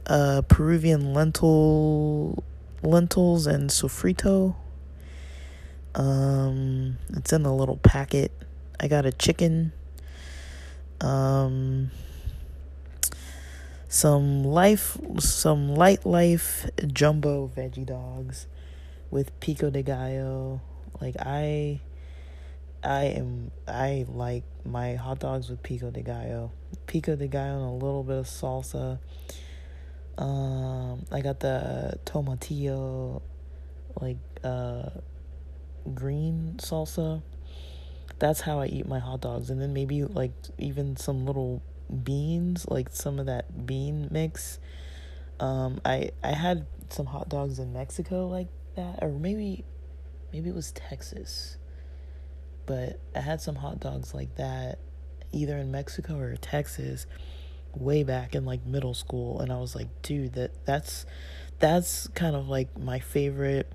uh, 0.08 0.42
Peruvian 0.48 1.14
lentil 1.14 2.44
lentils 2.84 3.48
and 3.48 3.70
sofrito. 3.70 4.56
Um, 5.96 6.98
it's 7.14 7.34
in 7.34 7.46
a 7.46 7.56
little 7.56 7.78
packet. 7.78 8.32
I 8.80 8.88
got 8.88 9.06
a 9.06 9.12
chicken. 9.12 9.72
Um, 11.02 11.92
some 13.96 14.44
life, 14.44 14.98
some 15.20 15.70
Lightlife 15.70 16.70
jumbo 16.94 17.48
veggie 17.48 17.86
dogs 17.86 18.46
with 19.10 19.40
pico 19.40 19.70
de 19.70 19.84
gallo. 19.84 20.60
Like 21.00 21.16
I, 21.18 21.80
I 22.84 23.04
am 23.06 23.52
I 23.66 24.06
like 24.10 24.44
my 24.66 24.96
hot 24.96 25.20
dogs 25.20 25.50
with 25.50 25.64
pico 25.64 25.92
de 25.92 26.02
gallo, 26.02 26.52
pico 26.88 27.16
de 27.16 27.30
gallo 27.30 27.70
and 27.70 27.82
a 27.82 27.86
little 27.86 28.04
bit 28.04 28.18
of 28.18 28.26
salsa. 28.26 29.00
Um, 30.18 31.06
I 31.10 31.22
got 31.22 31.40
the 31.40 31.98
tomatillo, 32.04 33.22
like 34.02 34.18
uh, 34.44 34.90
green 35.94 36.56
salsa. 36.58 37.22
That's 38.20 38.42
how 38.42 38.60
I 38.60 38.66
eat 38.66 38.90
my 38.90 39.00
hot 39.00 39.22
dogs, 39.22 39.50
and 39.50 39.62
then 39.62 39.72
maybe 39.72 40.04
like 40.04 40.34
even 40.58 40.98
some 40.98 41.26
little 41.26 41.62
beans, 42.04 42.66
like 42.68 42.90
some 42.90 43.20
of 43.20 43.26
that 43.26 43.66
bean 43.66 44.08
mix. 44.12 44.60
Um, 45.40 45.82
I 45.84 46.12
I 46.24 46.32
had 46.32 46.66
some 46.90 47.06
hot 47.08 47.30
dogs 47.30 47.60
in 47.60 47.74
Mexico 47.74 48.28
like 48.28 48.48
that, 48.76 49.00
or 49.02 49.10
maybe 49.10 49.66
maybe 50.32 50.50
it 50.50 50.56
was 50.56 50.72
Texas. 50.72 51.58
But 52.66 53.00
I 53.16 53.20
had 53.20 53.42
some 53.42 53.56
hot 53.56 53.80
dogs 53.80 54.14
like 54.14 54.36
that, 54.38 54.80
either 55.32 55.58
in 55.58 55.72
Mexico 55.72 56.18
or 56.18 56.36
Texas, 56.36 57.06
way 57.76 58.04
back 58.04 58.34
in 58.34 58.46
like 58.46 58.66
middle 58.66 58.94
school, 58.94 59.40
and 59.42 59.52
I 59.52 59.60
was 59.60 59.76
like, 59.76 59.88
dude, 60.02 60.34
that 60.34 60.66
that's 60.66 61.06
that's 61.60 62.08
kind 62.10 62.36
of 62.36 62.48
like 62.48 62.78
my 62.78 63.00
favorite 63.00 63.72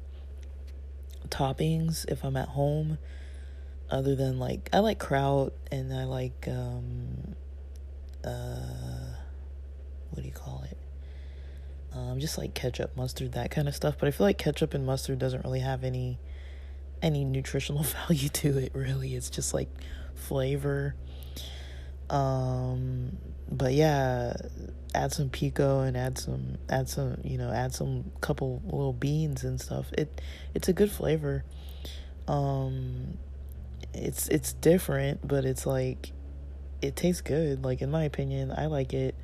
toppings 1.28 2.04
if 2.10 2.24
I'm 2.24 2.36
at 2.36 2.48
home. 2.48 2.98
Other 3.90 4.14
than 4.14 4.38
like 4.38 4.68
I 4.72 4.78
like 4.78 5.00
kraut 5.00 5.52
and 5.72 5.92
I 5.92 6.04
like 6.04 6.46
um 6.48 7.34
uh 8.24 9.16
what 10.10 10.22
do 10.22 10.28
you 10.28 10.34
call 10.34 10.64
it? 10.70 10.76
Um, 11.92 12.20
just 12.20 12.38
like 12.38 12.54
ketchup, 12.54 12.96
mustard, 12.96 13.32
that 13.32 13.50
kind 13.50 13.68
of 13.68 13.74
stuff. 13.74 13.96
But 13.98 14.08
I 14.08 14.10
feel 14.12 14.26
like 14.26 14.38
ketchup 14.38 14.74
and 14.74 14.86
mustard 14.86 15.18
doesn't 15.18 15.44
really 15.44 15.60
have 15.60 15.82
any 15.82 16.18
any 17.02 17.24
nutritional 17.24 17.82
value 18.08 18.28
to 18.28 18.58
it. 18.58 18.72
Really, 18.74 19.14
it's 19.14 19.30
just 19.30 19.54
like 19.54 19.68
flavor. 20.14 20.94
Um, 22.08 23.16
but 23.50 23.72
yeah, 23.72 24.34
add 24.94 25.12
some 25.12 25.30
pico 25.30 25.80
and 25.80 25.96
add 25.96 26.18
some 26.18 26.58
add 26.68 26.88
some 26.88 27.18
you 27.24 27.38
know 27.38 27.50
add 27.50 27.72
some 27.72 28.10
couple 28.20 28.60
little 28.64 28.92
beans 28.92 29.44
and 29.44 29.60
stuff. 29.60 29.92
It 29.92 30.20
it's 30.54 30.68
a 30.68 30.72
good 30.72 30.90
flavor. 30.90 31.44
Um, 32.28 33.18
it's 33.94 34.28
it's 34.28 34.52
different, 34.52 35.26
but 35.26 35.44
it's 35.44 35.66
like 35.66 36.12
it 36.82 36.96
tastes 36.96 37.20
good. 37.20 37.64
Like 37.64 37.82
in 37.82 37.90
my 37.90 38.04
opinion, 38.04 38.52
I 38.56 38.66
like 38.66 38.92
it, 38.92 39.14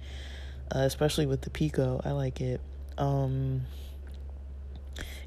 uh, 0.74 0.80
especially 0.80 1.26
with 1.26 1.42
the 1.42 1.50
pico. 1.50 2.00
I 2.04 2.12
like 2.12 2.40
it. 2.40 2.60
Um, 2.98 3.62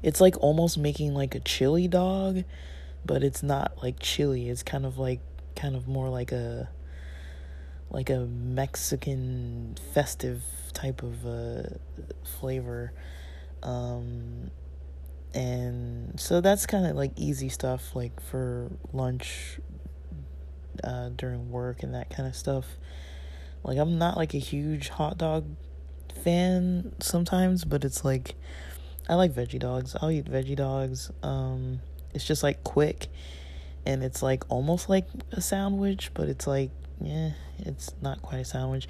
it's 0.02 0.20
like 0.20 0.36
almost 0.38 0.78
making 0.78 1.14
like 1.14 1.34
a 1.34 1.40
chili 1.40 1.88
dog, 1.88 2.44
but 3.04 3.22
it's 3.22 3.42
not 3.42 3.82
like 3.82 3.98
chili. 4.00 4.48
It's 4.48 4.62
kind 4.62 4.86
of 4.86 4.98
like 4.98 5.20
kind 5.56 5.76
of 5.76 5.86
more 5.86 6.08
like 6.08 6.32
a 6.32 6.68
like 7.90 8.08
a 8.08 8.20
Mexican 8.20 9.76
festive 9.92 10.42
type 10.72 11.02
of 11.02 11.26
uh, 11.26 11.62
flavor. 12.38 12.92
Um, 13.62 14.50
and 15.34 16.18
so 16.18 16.40
that's 16.40 16.66
kind 16.66 16.86
of 16.86 16.96
like 16.96 17.12
easy 17.16 17.48
stuff 17.48 17.94
like 17.94 18.20
for 18.20 18.70
lunch 18.92 19.60
uh, 20.84 21.10
during 21.10 21.50
work 21.50 21.82
and 21.82 21.94
that 21.94 22.10
kind 22.10 22.28
of 22.28 22.34
stuff. 22.34 22.66
Like 23.62 23.78
I'm 23.78 23.98
not 23.98 24.16
like 24.16 24.34
a 24.34 24.38
huge 24.38 24.88
hot 24.88 25.18
dog 25.18 25.44
fan 26.24 26.92
sometimes, 27.00 27.64
but 27.64 27.84
it's 27.84 28.04
like 28.04 28.34
I 29.08 29.14
like 29.14 29.32
veggie 29.32 29.58
dogs. 29.58 29.96
I'll 30.00 30.10
eat 30.10 30.26
veggie 30.26 30.56
dogs. 30.56 31.10
Um, 31.22 31.80
it's 32.14 32.26
just 32.26 32.42
like 32.42 32.64
quick, 32.64 33.08
and 33.84 34.02
it's 34.02 34.22
like 34.22 34.44
almost 34.48 34.88
like 34.88 35.06
a 35.32 35.40
sandwich, 35.40 36.10
but 36.14 36.28
it's 36.28 36.46
like 36.46 36.70
yeah, 37.00 37.30
it's 37.58 37.90
not 38.00 38.22
quite 38.22 38.38
a 38.38 38.44
sandwich. 38.44 38.88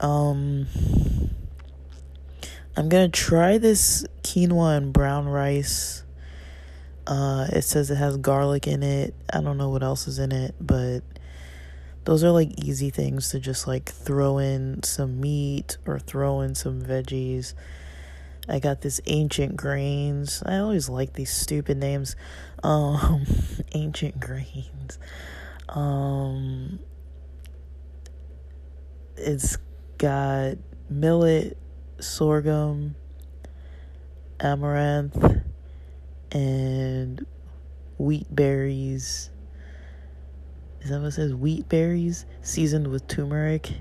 Um, 0.00 0.66
I'm 2.76 2.88
gonna 2.88 3.08
try 3.08 3.58
this 3.58 4.06
quinoa 4.22 4.76
and 4.76 4.92
brown 4.92 5.28
rice. 5.28 6.04
Uh, 7.08 7.46
it 7.54 7.62
says 7.62 7.90
it 7.90 7.96
has 7.96 8.18
garlic 8.18 8.66
in 8.66 8.82
it. 8.82 9.14
I 9.32 9.40
don't 9.40 9.56
know 9.56 9.70
what 9.70 9.82
else 9.82 10.06
is 10.06 10.18
in 10.18 10.30
it, 10.30 10.54
but 10.60 11.00
those 12.04 12.22
are 12.22 12.30
like 12.30 12.50
easy 12.62 12.90
things 12.90 13.30
to 13.30 13.40
just 13.40 13.66
like 13.66 13.88
throw 13.88 14.36
in 14.36 14.82
some 14.82 15.18
meat 15.18 15.78
or 15.86 15.98
throw 15.98 16.42
in 16.42 16.54
some 16.54 16.82
veggies. 16.82 17.54
I 18.46 18.58
got 18.58 18.82
this 18.82 19.00
ancient 19.06 19.56
grains. 19.56 20.42
I 20.44 20.58
always 20.58 20.90
like 20.90 21.14
these 21.14 21.30
stupid 21.30 21.78
names. 21.78 22.14
Um, 22.62 23.24
ancient 23.72 24.20
grains. 24.20 24.98
Um, 25.70 26.78
it's 29.16 29.56
got 29.96 30.58
millet, 30.90 31.56
sorghum, 32.00 32.96
amaranth 34.40 35.47
and 36.32 37.24
wheat 37.98 38.26
berries. 38.34 39.30
Is 40.80 40.90
that 40.90 41.00
what 41.00 41.08
it 41.08 41.12
says? 41.12 41.34
Wheat 41.34 41.68
berries 41.68 42.24
seasoned 42.42 42.88
with 42.88 43.06
turmeric. 43.08 43.72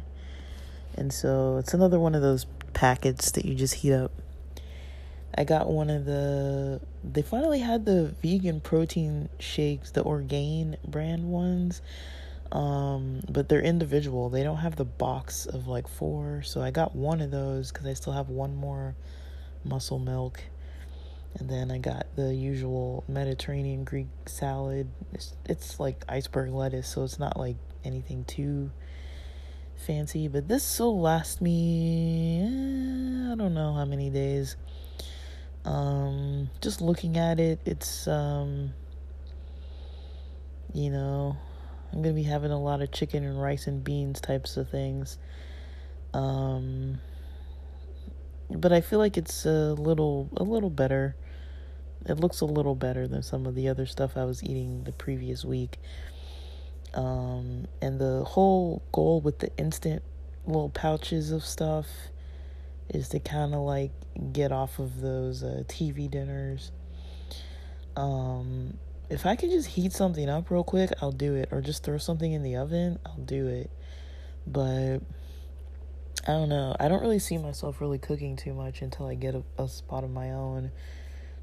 And 0.96 1.14
so 1.14 1.58
it's 1.58 1.74
another 1.74 2.00
one 2.00 2.16
of 2.16 2.22
those 2.22 2.46
packets 2.74 3.32
that 3.32 3.46
you 3.46 3.56
just 3.56 3.76
heat 3.76 3.94
up. 3.94 4.12
I 5.38 5.44
got 5.44 5.70
one 5.70 5.92
of 5.92 6.06
the 6.06 6.82
they 7.04 7.22
finally 7.22 7.60
had 7.60 7.86
the 7.86 8.16
vegan 8.24 8.60
protein 8.60 9.30
shakes, 9.40 9.92
the 9.92 10.02
Orgain 10.02 10.78
brand 10.88 11.30
ones. 11.30 11.82
Um, 12.52 13.22
but 13.30 13.50
they're 13.50 13.62
individual. 13.62 14.30
They 14.30 14.42
don't 14.42 14.58
have 14.58 14.78
the 14.78 14.86
box 14.86 15.46
of 15.46 15.68
like 15.68 15.88
four. 15.88 16.42
So 16.44 16.62
I 16.62 16.72
got 16.72 16.96
one 16.96 17.22
of 17.22 17.30
those 17.30 17.72
cuz 17.72 17.86
I 17.86 17.94
still 17.94 18.14
have 18.14 18.30
one 18.30 18.56
more 18.56 18.96
muscle 19.64 20.00
milk 20.00 20.42
and 21.40 21.50
then 21.50 21.70
I 21.70 21.78
got 21.78 22.08
the 22.16 22.34
usual 22.34 23.04
Mediterranean 23.08 23.84
Greek 23.84 24.08
salad. 24.26 24.90
It's, 25.14 25.34
it's 25.46 25.80
like 25.80 26.04
iceberg 26.10 26.52
lettuce, 26.52 26.88
so 26.88 27.04
it's 27.04 27.20
not 27.20 27.38
like 27.38 27.58
anything 27.84 28.26
too 28.26 28.72
fancy. 29.76 30.28
But 30.28 30.48
this 30.48 30.80
will 30.80 31.00
last 31.00 31.42
me, 31.42 32.42
eh, 32.42 33.34
I 33.34 33.36
don't 33.36 33.54
know 33.54 33.74
how 33.74 33.86
many 33.86 34.10
days. 34.10 34.56
Um, 35.64 36.50
just 36.62 36.82
looking 36.82 37.18
at 37.18 37.40
it, 37.40 37.60
it's, 37.66 38.08
um, 38.08 38.74
you 40.74 40.90
know, 40.90 41.38
I'm 41.94 42.02
gonna 42.02 42.16
be 42.16 42.24
having 42.24 42.52
a 42.52 42.60
lot 42.60 42.82
of 42.82 42.92
chicken 42.92 43.24
and 43.24 43.40
rice 43.40 43.68
and 43.68 43.84
beans 43.84 44.20
types 44.22 44.58
of 44.58 44.70
things. 44.70 45.20
Um, 46.16 47.00
but 48.50 48.72
I 48.72 48.82
feel 48.82 48.98
like 48.98 49.18
it's 49.18 49.46
a 49.46 49.74
little 49.74 50.30
a 50.38 50.44
little 50.44 50.70
better 50.70 51.16
it 52.06 52.20
looks 52.20 52.42
a 52.42 52.46
little 52.46 52.76
better 52.76 53.08
than 53.08 53.24
some 53.24 53.46
of 53.46 53.56
the 53.56 53.68
other 53.68 53.86
stuff 53.86 54.16
I 54.16 54.26
was 54.26 54.44
eating 54.44 54.84
the 54.84 54.92
previous 54.92 55.44
week. 55.44 55.78
Um, 56.94 57.68
and 57.82 58.00
the 58.00 58.24
whole 58.24 58.82
goal 58.92 59.22
with 59.22 59.40
the 59.40 59.56
instant 59.58 60.04
little 60.46 60.70
pouches 60.70 61.32
of 61.32 61.44
stuff 61.44 61.88
is 62.90 63.10
to 63.10 63.20
kind 63.20 63.54
of 63.54 63.62
like 63.62 63.92
get 64.32 64.52
off 64.52 64.80
of 64.80 65.02
those 65.02 65.44
uh, 65.44 65.64
TV 65.68 66.10
dinners. 66.10 66.72
Um, 67.96 68.78
if 69.10 69.26
I 69.26 69.36
can 69.36 69.50
just 69.50 69.68
heat 69.70 69.92
something 69.92 70.30
up 70.30 70.50
real 70.50 70.64
quick, 70.64 70.92
I'll 71.02 71.12
do 71.12 71.36
it. 71.36 71.50
Or 71.52 71.62
just 71.62 71.84
throw 71.84 71.98
something 71.98 72.32
in 72.32 72.44
the 72.44 72.56
oven, 72.56 73.00
I'll 73.06 73.18
do 73.18 73.48
it. 73.48 73.70
But 74.46 75.00
I 76.26 76.32
don't 76.32 76.50
know. 76.50 76.76
I 76.80 76.88
don't 76.88 77.02
really 77.02 77.20
see 77.20 77.38
myself 77.38 77.80
really 77.82 78.00
cooking 78.00 78.36
too 78.36 78.54
much 78.54 78.82
until 78.82 79.08
I 79.08 79.16
get 79.16 79.36
a, 79.36 79.44
a 79.58 79.68
spot 79.68 80.04
of 80.04 80.10
my 80.10 80.32
own 80.32 80.72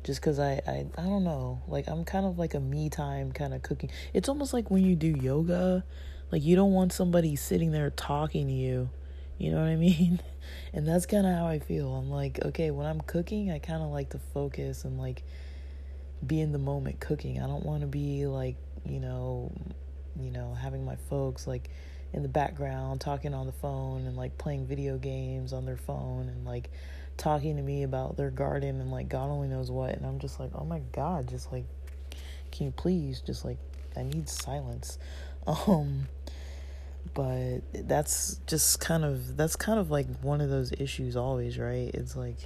just 0.04 0.20
because 0.20 0.38
I, 0.38 0.60
I 0.66 0.86
i 0.96 1.02
don't 1.02 1.24
know. 1.24 1.62
Like 1.66 1.88
i'm 1.88 2.04
kind 2.04 2.26
of 2.26 2.38
like 2.38 2.54
a 2.54 2.60
me 2.60 2.90
time 2.90 3.32
kind 3.32 3.54
of 3.54 3.62
cooking. 3.62 3.90
It's 4.12 4.28
almost 4.28 4.52
like 4.52 4.70
when 4.70 4.84
you 4.84 4.94
do 4.94 5.08
yoga 5.08 5.84
like 6.30 6.42
you 6.42 6.56
don't 6.56 6.72
want 6.72 6.92
somebody 6.92 7.36
sitting 7.36 7.72
there 7.72 7.90
talking 7.90 8.46
to 8.46 8.52
you. 8.52 8.90
You 9.38 9.50
know 9.50 9.58
what 9.58 9.68
i 9.68 9.76
mean? 9.90 10.20
And 10.72 10.86
that's 10.86 11.06
kind 11.06 11.26
of 11.26 11.34
how 11.34 11.46
i 11.46 11.58
feel. 11.58 11.92
I'm 11.92 12.10
like 12.10 12.44
okay 12.44 12.70
when 12.70 12.86
i'm 12.86 13.00
cooking 13.00 13.50
i 13.50 13.58
kind 13.58 13.82
of 13.82 13.90
like 13.90 14.10
to 14.10 14.20
focus 14.32 14.84
and 14.84 14.98
like 14.98 15.24
be 16.24 16.40
in 16.40 16.52
the 16.52 16.58
moment 16.58 17.00
cooking. 17.00 17.40
I 17.40 17.46
don't 17.46 17.64
want 17.64 17.80
to 17.80 17.86
be 17.86 18.26
like 18.26 18.56
you 18.84 19.00
know 19.00 19.52
you 20.20 20.30
know 20.30 20.54
having 20.54 20.84
my 20.84 20.96
folks 21.08 21.46
like 21.46 21.70
in 22.12 22.22
the 22.22 22.28
background 22.28 23.00
talking 23.00 23.34
on 23.34 23.46
the 23.46 23.52
phone 23.52 24.06
and 24.06 24.16
like 24.16 24.38
playing 24.38 24.66
video 24.66 24.96
games 24.96 25.52
on 25.52 25.66
their 25.66 25.76
phone 25.76 26.28
and 26.28 26.44
like 26.44 26.70
talking 27.16 27.56
to 27.56 27.62
me 27.62 27.82
about 27.82 28.16
their 28.16 28.30
garden 28.30 28.80
and 28.80 28.90
like 28.90 29.08
God 29.08 29.30
only 29.30 29.48
knows 29.48 29.70
what. 29.70 29.94
And 29.94 30.06
I'm 30.06 30.18
just 30.18 30.40
like, 30.40 30.50
oh 30.54 30.64
my 30.64 30.80
God, 30.92 31.28
just 31.28 31.52
like, 31.52 31.64
can 32.50 32.66
you 32.66 32.72
please 32.72 33.20
just 33.20 33.44
like, 33.44 33.58
I 33.96 34.02
need 34.02 34.28
silence. 34.28 34.98
Um, 35.46 36.08
but 37.12 37.60
that's 37.72 38.40
just 38.46 38.80
kind 38.80 39.04
of 39.04 39.36
that's 39.36 39.56
kind 39.56 39.78
of 39.78 39.90
like 39.90 40.06
one 40.20 40.40
of 40.40 40.48
those 40.48 40.72
issues 40.72 41.16
always 41.16 41.58
right 41.58 41.90
it's 41.92 42.16
like 42.16 42.36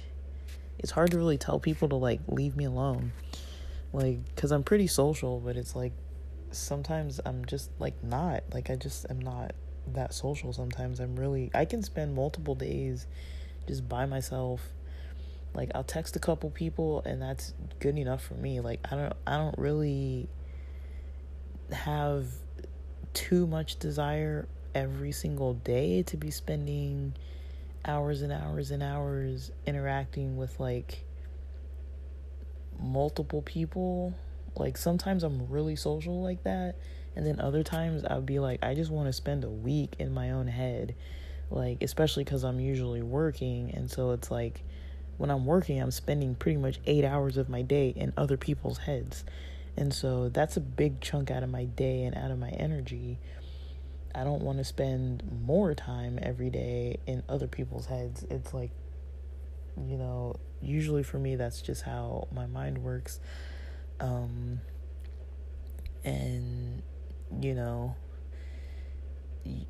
it's 0.77 0.91
hard 0.91 1.11
to 1.11 1.17
really 1.17 1.37
tell 1.37 1.59
people 1.59 1.87
to 1.87 1.95
like 1.95 2.19
leave 2.27 2.57
me 2.57 2.65
alone 2.65 3.11
like 3.93 4.19
because 4.35 4.51
i'm 4.51 4.63
pretty 4.63 4.87
social 4.87 5.39
but 5.39 5.55
it's 5.55 5.75
like 5.75 5.93
sometimes 6.51 7.21
i'm 7.25 7.45
just 7.45 7.69
like 7.79 8.03
not 8.03 8.43
like 8.53 8.69
i 8.69 8.75
just 8.75 9.05
am 9.09 9.19
not 9.19 9.53
that 9.93 10.13
social 10.13 10.51
sometimes 10.51 10.99
i'm 10.99 11.15
really 11.15 11.49
i 11.53 11.63
can 11.63 11.81
spend 11.81 12.13
multiple 12.13 12.55
days 12.55 13.07
just 13.69 13.87
by 13.87 14.05
myself 14.05 14.61
like 15.53 15.71
i'll 15.75 15.83
text 15.83 16.15
a 16.15 16.19
couple 16.19 16.49
people 16.49 17.01
and 17.05 17.21
that's 17.21 17.53
good 17.79 17.97
enough 17.97 18.23
for 18.23 18.33
me 18.35 18.59
like 18.59 18.79
i 18.91 18.95
don't 18.95 19.13
i 19.25 19.37
don't 19.37 19.57
really 19.57 20.27
have 21.71 22.25
too 23.13 23.47
much 23.47 23.77
desire 23.77 24.47
every 24.75 25.11
single 25.11 25.53
day 25.53 26.03
to 26.03 26.17
be 26.17 26.31
spending 26.31 27.13
hours 27.85 28.21
and 28.21 28.31
hours 28.31 28.71
and 28.71 28.83
hours 28.83 29.51
interacting 29.65 30.37
with 30.37 30.59
like 30.59 31.05
multiple 32.81 33.41
people. 33.41 34.13
Like 34.55 34.77
sometimes 34.77 35.23
I'm 35.23 35.47
really 35.49 35.75
social 35.75 36.21
like 36.21 36.43
that, 36.43 36.75
and 37.15 37.25
then 37.25 37.39
other 37.39 37.63
times 37.63 38.03
I'll 38.03 38.21
be 38.21 38.39
like 38.39 38.63
I 38.63 38.73
just 38.73 38.91
want 38.91 39.07
to 39.07 39.13
spend 39.13 39.43
a 39.43 39.49
week 39.49 39.95
in 39.99 40.13
my 40.13 40.31
own 40.31 40.47
head. 40.47 40.95
Like 41.49 41.81
especially 41.81 42.25
cuz 42.25 42.43
I'm 42.43 42.59
usually 42.59 43.01
working 43.01 43.71
and 43.73 43.89
so 43.89 44.11
it's 44.11 44.29
like 44.29 44.63
when 45.17 45.31
I'm 45.31 45.45
working 45.45 45.81
I'm 45.81 45.91
spending 45.91 46.35
pretty 46.35 46.57
much 46.57 46.79
8 46.85 47.03
hours 47.03 47.37
of 47.37 47.49
my 47.49 47.61
day 47.61 47.89
in 47.89 48.13
other 48.17 48.37
people's 48.37 48.79
heads. 48.79 49.23
And 49.77 49.93
so 49.93 50.29
that's 50.29 50.57
a 50.57 50.61
big 50.61 50.99
chunk 50.99 51.31
out 51.31 51.41
of 51.43 51.49
my 51.49 51.65
day 51.65 52.03
and 52.03 52.15
out 52.15 52.31
of 52.31 52.39
my 52.39 52.49
energy. 52.49 53.19
I 54.13 54.23
don't 54.23 54.41
want 54.41 54.57
to 54.57 54.63
spend 54.63 55.23
more 55.45 55.73
time 55.73 56.19
every 56.21 56.49
day 56.49 56.97
in 57.05 57.23
other 57.29 57.47
people's 57.47 57.85
heads. 57.85 58.25
It's 58.29 58.53
like, 58.53 58.71
you 59.77 59.97
know, 59.97 60.35
usually 60.61 61.03
for 61.03 61.19
me, 61.19 61.35
that's 61.35 61.61
just 61.61 61.83
how 61.83 62.27
my 62.33 62.47
mind 62.47 62.79
works. 62.79 63.19
Um, 63.99 64.61
and, 66.03 66.81
you 67.39 67.53
know, 67.53 67.95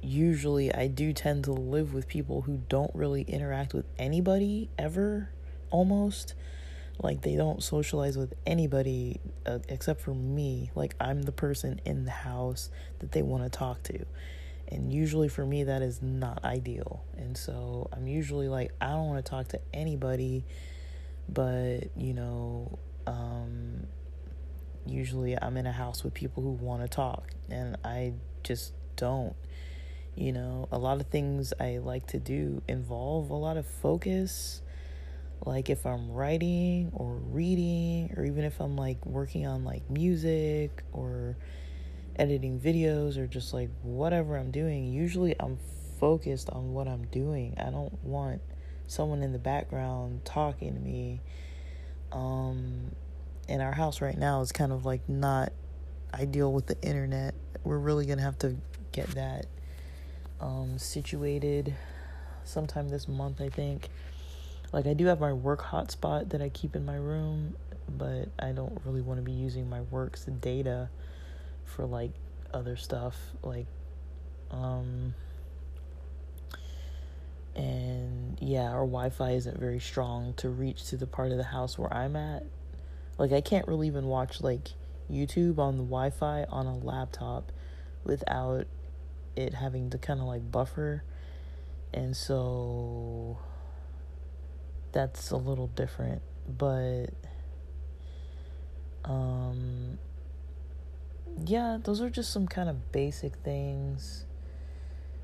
usually 0.01 0.73
I 0.73 0.87
do 0.87 1.13
tend 1.13 1.45
to 1.45 1.51
live 1.51 1.93
with 1.93 2.07
people 2.07 2.41
who 2.41 2.61
don't 2.69 2.93
really 2.93 3.23
interact 3.23 3.73
with 3.73 3.85
anybody 3.97 4.69
ever, 4.77 5.29
almost. 5.69 6.33
Like 7.01 7.21
they 7.21 7.35
don't 7.35 7.63
socialize 7.63 8.17
with 8.17 8.33
anybody 8.45 9.21
uh, 9.45 9.59
except 9.69 10.01
for 10.01 10.13
me. 10.13 10.71
Like 10.75 10.95
i'm 10.99 11.21
the 11.23 11.31
person 11.31 11.79
in 11.85 12.05
the 12.05 12.11
house 12.11 12.69
that 12.99 13.11
they 13.11 13.21
want 13.21 13.43
to 13.43 13.49
talk 13.49 13.83
to. 13.83 14.05
And 14.67 14.93
usually 14.93 15.29
for 15.29 15.45
me 15.45 15.63
that 15.63 15.81
is 15.81 16.01
not 16.01 16.43
ideal. 16.43 17.03
And 17.17 17.37
so 17.37 17.89
i'm 17.93 18.07
usually 18.07 18.49
like 18.49 18.71
i 18.81 18.87
don't 18.87 19.07
want 19.07 19.23
to 19.23 19.29
talk 19.29 19.47
to 19.49 19.61
anybody 19.73 20.43
but 21.33 21.95
you 21.95 22.13
know 22.13 22.79
um 23.07 23.85
usually 24.85 25.37
i'm 25.41 25.57
in 25.57 25.67
a 25.67 25.71
house 25.71 26.03
with 26.03 26.13
people 26.13 26.41
who 26.41 26.51
want 26.51 26.81
to 26.81 26.87
talk 26.87 27.29
and 27.49 27.77
i 27.83 28.13
just 28.43 28.73
don't 28.95 29.35
you 30.19 30.31
know 30.31 30.67
a 30.71 30.77
lot 30.77 30.99
of 30.99 31.07
things 31.07 31.53
i 31.59 31.77
like 31.77 32.05
to 32.05 32.19
do 32.19 32.61
involve 32.67 33.29
a 33.29 33.35
lot 33.35 33.57
of 33.57 33.65
focus 33.65 34.61
like 35.45 35.69
if 35.69 35.85
I'm 35.85 36.11
writing 36.11 36.91
or 36.93 37.13
reading, 37.15 38.13
or 38.17 38.25
even 38.25 38.43
if 38.43 38.59
I'm 38.59 38.75
like 38.75 39.05
working 39.05 39.47
on 39.47 39.63
like 39.63 39.89
music 39.89 40.83
or 40.91 41.37
editing 42.17 42.59
videos 42.59 43.17
or 43.17 43.25
just 43.25 43.53
like 43.53 43.69
whatever 43.81 44.37
I'm 44.37 44.51
doing, 44.51 44.91
usually 44.91 45.35
I'm 45.39 45.57
focused 45.99 46.49
on 46.49 46.73
what 46.73 46.87
I'm 46.87 47.05
doing. 47.05 47.55
I 47.57 47.69
don't 47.69 48.03
want 48.03 48.41
someone 48.87 49.23
in 49.23 49.31
the 49.31 49.39
background 49.39 50.25
talking 50.25 50.73
to 50.73 50.79
me. 50.79 51.21
Um, 52.11 52.91
and 53.47 53.61
our 53.61 53.71
house 53.71 54.01
right 54.01 54.17
now 54.17 54.41
is 54.41 54.51
kind 54.51 54.71
of 54.73 54.85
like 54.85 55.07
not 55.07 55.53
ideal 56.13 56.51
with 56.51 56.67
the 56.67 56.79
internet. 56.81 57.33
We're 57.63 57.77
really 57.77 58.05
gonna 58.05 58.23
have 58.23 58.39
to 58.39 58.57
get 58.91 59.07
that 59.11 59.45
um, 60.41 60.77
situated 60.77 61.75
sometime 62.43 62.89
this 62.89 63.07
month, 63.07 63.41
I 63.41 63.49
think. 63.49 63.89
Like 64.71 64.85
I 64.85 64.93
do 64.93 65.05
have 65.05 65.19
my 65.19 65.33
work 65.33 65.61
hotspot 65.61 66.29
that 66.29 66.41
I 66.41 66.49
keep 66.49 66.75
in 66.75 66.85
my 66.85 66.95
room, 66.95 67.55
but 67.87 68.29
I 68.37 68.51
don't 68.51 68.79
really 68.85 69.01
want 69.01 69.19
to 69.19 69.23
be 69.23 69.31
using 69.31 69.69
my 69.69 69.81
work's 69.81 70.25
data 70.25 70.89
for 71.65 71.85
like 71.85 72.11
other 72.53 72.75
stuff 72.75 73.15
like 73.43 73.67
um 74.49 75.13
and 77.55 78.37
yeah, 78.41 78.69
our 78.69 78.85
Wi-Fi 78.85 79.31
isn't 79.31 79.59
very 79.59 79.79
strong 79.79 80.33
to 80.37 80.49
reach 80.49 80.85
to 80.85 80.97
the 80.97 81.07
part 81.07 81.31
of 81.31 81.37
the 81.37 81.43
house 81.43 81.77
where 81.77 81.93
I'm 81.93 82.15
at. 82.15 82.45
Like 83.17 83.33
I 83.33 83.41
can't 83.41 83.67
really 83.67 83.87
even 83.87 84.05
watch 84.05 84.41
like 84.41 84.69
YouTube 85.11 85.57
on 85.57 85.77
the 85.77 85.83
Wi-Fi 85.83 86.45
on 86.45 86.67
a 86.67 86.77
laptop 86.77 87.51
without 88.03 88.65
it 89.39 89.53
having 89.53 89.89
to 89.91 89.97
kind 89.97 90.19
of 90.19 90.27
like 90.27 90.51
buffer. 90.51 91.03
And 91.93 92.15
so 92.15 93.37
that's 94.91 95.31
a 95.31 95.37
little 95.37 95.67
different, 95.67 96.21
but 96.47 97.07
um 99.05 99.97
yeah, 101.45 101.77
those 101.81 102.01
are 102.01 102.09
just 102.09 102.31
some 102.31 102.47
kind 102.47 102.69
of 102.69 102.91
basic 102.91 103.35
things. 103.37 104.25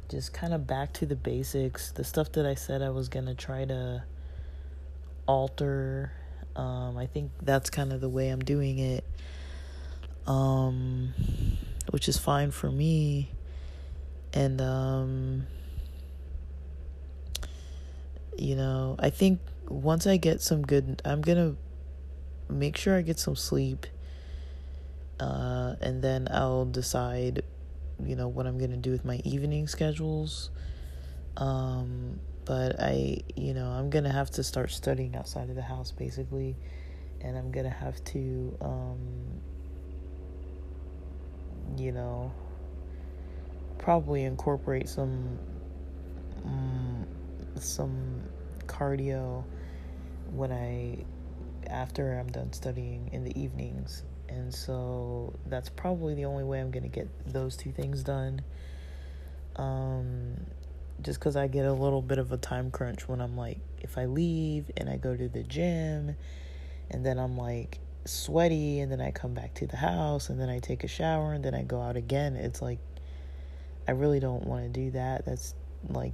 Just 0.10 0.34
kind 0.34 0.54
of 0.54 0.68
back 0.68 0.94
to 0.94 1.06
the 1.06 1.16
basics. 1.16 1.92
The 1.92 2.04
stuff 2.04 2.32
that 2.34 2.46
I 2.46 2.56
said 2.56 2.82
I 2.82 2.90
was 2.90 3.10
going 3.10 3.26
to 3.26 3.34
try 3.34 3.66
to 3.66 4.04
alter. 5.28 6.12
Um, 6.56 6.98
I 6.98 7.08
think 7.08 7.32
that's 7.42 7.70
kind 7.70 7.92
of 7.92 8.02
the 8.02 8.10
way 8.10 8.30
I'm 8.30 8.44
doing 8.44 8.80
it. 8.80 9.04
Um, 10.28 11.14
which 11.90 12.08
is 12.08 12.18
fine 12.18 12.52
for 12.52 12.72
me. 12.72 13.32
And, 14.36 14.60
um, 14.60 15.48
you 18.38 18.56
know, 18.56 18.98
I 19.00 19.10
think 19.10 19.40
once 19.70 20.06
I 20.06 20.18
get 20.18 20.42
some 20.42 20.62
good, 20.62 21.02
I'm 21.06 21.22
gonna 21.22 21.56
make 22.50 22.76
sure 22.76 22.98
I 22.98 23.02
get 23.02 23.18
some 23.18 23.38
sleep, 23.38 23.88
uh, 25.22 25.76
and 25.80 26.04
then 26.04 26.28
I'll 26.30 26.66
decide, 26.66 27.44
you 28.04 28.18
know, 28.18 28.28
what 28.28 28.46
I'm 28.46 28.58
gonna 28.58 28.76
do 28.76 28.92
with 28.92 29.06
my 29.06 29.22
evening 29.24 29.68
schedules. 29.68 30.50
Um, 31.38 32.20
but 32.44 32.80
I, 32.80 33.20
you 33.36 33.54
know, 33.54 33.68
I'm 33.68 33.90
gonna 33.90 34.12
have 34.12 34.30
to 34.32 34.44
start 34.44 34.72
studying 34.72 35.16
outside 35.16 35.50
of 35.50 35.56
the 35.56 35.62
house 35.62 35.92
basically, 35.92 36.58
and 37.22 37.38
I'm 37.38 37.52
gonna 37.52 37.70
have 37.70 38.04
to, 38.06 38.58
um, 38.60 38.98
you 41.78 41.94
know, 41.94 42.32
probably 43.78 44.24
incorporate 44.24 44.90
some, 44.90 45.38
um, 46.44 47.06
some 47.56 48.22
cardio 48.68 49.44
when 50.32 50.52
I 50.52 51.06
after 51.70 52.20
I'm 52.20 52.32
done 52.32 52.54
studying 52.54 53.10
in 53.12 53.24
the 53.24 53.40
evenings. 53.40 54.04
And 54.30 54.54
so 54.54 55.34
that's 55.48 55.70
probably 55.70 56.14
the 56.16 56.26
only 56.26 56.44
way 56.44 56.60
I'm 56.60 56.72
going 56.72 56.84
to 56.84 56.90
get 56.90 57.08
those 57.32 57.56
two 57.56 57.72
things 57.72 58.04
done. 58.04 58.42
Um 59.56 60.36
just 61.02 61.20
cuz 61.20 61.36
I 61.36 61.48
get 61.48 61.66
a 61.66 61.74
little 61.74 62.02
bit 62.02 62.20
of 62.20 62.32
a 62.32 62.38
time 62.38 62.72
crunch 62.72 63.08
when 63.08 63.22
I'm 63.22 63.38
like 63.38 63.60
if 63.82 63.98
I 63.98 64.06
leave 64.06 64.72
and 64.78 64.90
I 64.90 64.98
go 64.98 65.16
to 65.16 65.28
the 65.28 65.44
gym 65.44 66.16
and 66.90 67.06
then 67.06 67.18
I'm 67.18 67.38
like 67.38 67.80
sweaty 68.06 68.80
and 68.80 68.92
then 68.92 69.02
I 69.02 69.12
come 69.12 69.34
back 69.34 69.54
to 69.56 69.68
the 69.68 69.78
house 69.78 70.30
and 70.30 70.40
then 70.40 70.50
I 70.50 70.60
take 70.60 70.84
a 70.84 70.88
shower 70.88 71.34
and 71.34 71.44
then 71.44 71.54
I 71.56 71.64
go 71.64 71.82
out 71.82 71.96
again. 71.96 72.36
It's 72.36 72.62
like 72.62 72.80
I 73.88 73.92
really 73.92 74.20
don't 74.20 74.46
want 74.46 74.64
to 74.64 74.70
do 74.70 74.92
that. 74.92 75.26
That's 75.26 75.54
like 75.90 76.14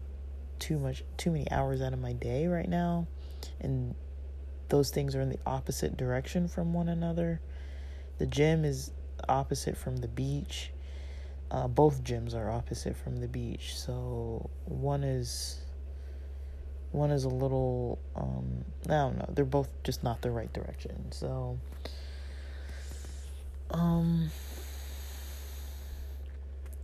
too 0.60 0.78
much 0.78 1.04
too 1.18 1.32
many 1.32 1.50
hours 1.52 1.82
out 1.82 1.94
of 1.94 2.00
my 2.00 2.14
day 2.14 2.48
right 2.48 2.70
now. 2.70 3.08
And 3.60 3.96
those 4.70 4.90
things 4.90 5.16
are 5.16 5.22
in 5.22 5.30
the 5.30 5.40
opposite 5.46 5.98
direction 5.98 6.48
from 6.48 6.74
one 6.74 6.90
another. 6.90 7.42
The 8.20 8.26
gym 8.26 8.64
is 8.64 8.92
opposite 9.28 9.78
from 9.78 9.98
the 9.98 10.08
beach. 10.08 10.72
Uh, 11.50 11.68
both 11.68 12.04
gyms 12.04 12.34
are 12.34 12.50
opposite 12.50 12.96
from 12.96 13.18
the 13.18 13.28
beach. 13.28 13.76
So 13.76 14.50
one 14.66 15.04
is 15.04 15.60
one 16.92 17.12
is 17.12 17.24
a 17.24 17.30
little 17.30 18.00
um 18.16 18.66
i 18.86 18.94
don't 18.94 19.18
know. 19.18 19.30
They're 19.30 19.46
both 19.46 19.70
just 19.84 20.04
not 20.04 20.22
the 20.22 20.32
right 20.32 20.52
direction. 20.54 21.12
So 21.12 21.60
um 23.72 24.30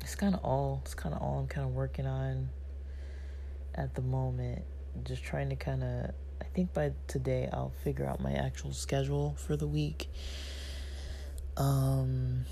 it's 0.08 0.16
kind 0.16 0.34
of 0.34 0.40
all 0.42 0.82
it's 0.86 0.94
kind 0.94 1.14
of 1.14 1.22
all 1.22 1.38
I'm 1.40 1.48
kind 1.48 1.68
of 1.68 1.74
working 1.74 2.08
on 2.08 2.48
at 3.76 3.94
the 3.94 4.02
moment. 4.02 4.64
Just 5.04 5.22
trying 5.22 5.50
to 5.50 5.58
kind 5.58 5.84
of 5.84 6.12
I 6.42 6.46
think 6.56 6.74
by 6.74 6.94
today 7.08 7.50
I'll 7.52 7.74
figure 7.84 8.06
out 8.06 8.22
my 8.22 8.32
actual 8.32 8.72
schedule 8.72 9.36
for 9.38 9.58
the 9.58 9.68
week. 9.68 10.10
Um 11.58 12.46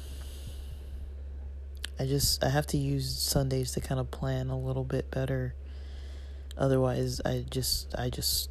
I 1.98 2.06
just 2.06 2.44
I 2.44 2.50
have 2.50 2.68
to 2.68 2.78
use 2.78 3.18
Sundays 3.18 3.72
to 3.72 3.80
kind 3.80 4.02
of 4.02 4.12
plan 4.12 4.50
a 4.50 4.60
little 4.60 4.84
bit 4.84 5.10
better. 5.10 5.56
Otherwise, 6.58 7.22
I 7.24 7.46
just 7.50 7.96
I 7.98 8.10
just 8.10 8.50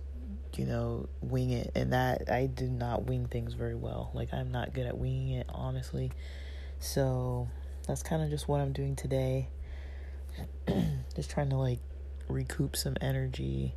you 0.57 0.65
know 0.65 1.11
wing 1.21 1.51
it, 1.51 1.73
and 1.75 1.93
that 1.93 2.31
I 2.31 2.47
do 2.47 2.71
not 2.71 3.05
wing 3.05 3.27
things 3.27 3.53
very 3.53 3.75
well. 3.75 4.13
Like 4.15 4.33
I'm 4.33 4.51
not 4.51 4.73
good 4.73 4.87
at 4.87 4.97
winging 4.97 5.33
it, 5.33 5.47
honestly. 5.51 6.11
So 6.79 7.49
that's 7.87 8.03
kind 8.03 8.23
of 8.23 8.31
just 8.31 8.49
what 8.49 8.61
I'm 8.61 8.73
doing 8.73 8.97
today. 8.97 9.49
just 11.17 11.31
trying 11.31 11.51
to 11.51 11.57
like 11.57 11.81
recoup 12.29 12.75
some 12.75 12.97
energy 13.03 13.75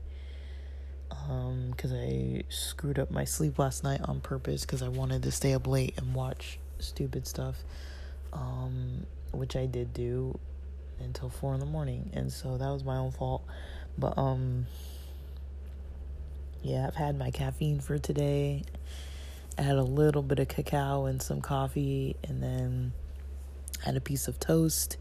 um 1.29 1.71
because 1.71 1.91
I 1.91 2.43
screwed 2.49 2.97
up 2.97 3.11
my 3.11 3.25
sleep 3.25 3.59
last 3.59 3.83
night 3.83 4.01
on 4.05 4.21
purpose 4.21 4.61
because 4.61 4.81
I 4.81 4.87
wanted 4.87 5.23
to 5.23 5.31
stay 5.31 5.53
up 5.53 5.67
late 5.67 5.93
and 5.97 6.13
watch 6.13 6.59
stupid 6.79 7.27
stuff. 7.27 7.57
Um 8.33 9.05
which 9.31 9.55
I 9.55 9.65
did 9.65 9.93
do 9.93 10.39
until 10.99 11.29
four 11.29 11.53
in 11.53 11.59
the 11.59 11.65
morning, 11.65 12.09
and 12.13 12.31
so 12.31 12.57
that 12.57 12.69
was 12.69 12.83
my 12.83 12.97
own 12.97 13.11
fault. 13.11 13.43
But 13.97 14.17
um, 14.17 14.67
yeah, 16.63 16.87
I've 16.87 16.95
had 16.95 17.17
my 17.17 17.31
caffeine 17.31 17.79
for 17.79 17.97
today. 17.97 18.63
I 19.57 19.63
had 19.63 19.77
a 19.77 19.83
little 19.83 20.21
bit 20.21 20.39
of 20.39 20.47
cacao 20.47 21.05
and 21.05 21.21
some 21.21 21.41
coffee, 21.41 22.15
and 22.23 22.41
then 22.41 22.93
had 23.83 23.95
a 23.95 24.01
piece 24.01 24.27
of 24.27 24.39
toast, 24.39 24.97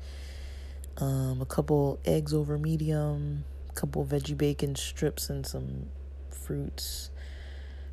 um, 0.99 1.41
a 1.41 1.47
couple 1.47 1.99
eggs 2.05 2.33
over 2.33 2.59
medium, 2.59 3.45
a 3.69 3.73
couple 3.73 4.05
veggie 4.05 4.37
bacon 4.37 4.75
strips, 4.77 5.31
and 5.31 5.47
some 5.47 5.87
fruits 6.31 7.11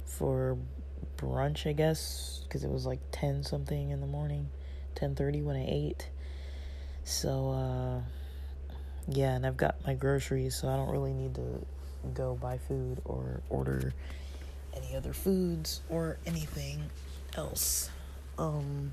for 0.06 0.58
brunch, 1.18 1.68
I 1.68 1.74
guess, 1.74 2.42
because 2.44 2.64
it 2.64 2.70
was 2.70 2.86
like 2.86 3.00
ten 3.12 3.44
something 3.44 3.92
in 3.92 4.00
the 4.02 4.08
morning, 4.08 4.50
ten 4.96 5.16
thirty 5.16 5.42
when 5.42 5.56
I 5.56 5.66
ate. 5.68 6.10
So, 7.04 7.50
uh, 7.50 8.76
yeah, 9.10 9.36
and 9.36 9.46
I've 9.46 9.58
got 9.58 9.76
my 9.86 9.94
groceries, 9.94 10.56
so 10.56 10.70
I 10.70 10.76
don't 10.76 10.90
really 10.90 11.14
need 11.14 11.36
to 11.36 11.66
go 12.14 12.36
buy 12.36 12.58
food 12.58 13.02
or 13.06 13.42
order 13.50 13.94
any 14.76 14.96
other 14.96 15.14
foods 15.14 15.82
or 15.90 16.18
anything 16.26 16.84
else. 17.36 17.90
Um, 18.38 18.92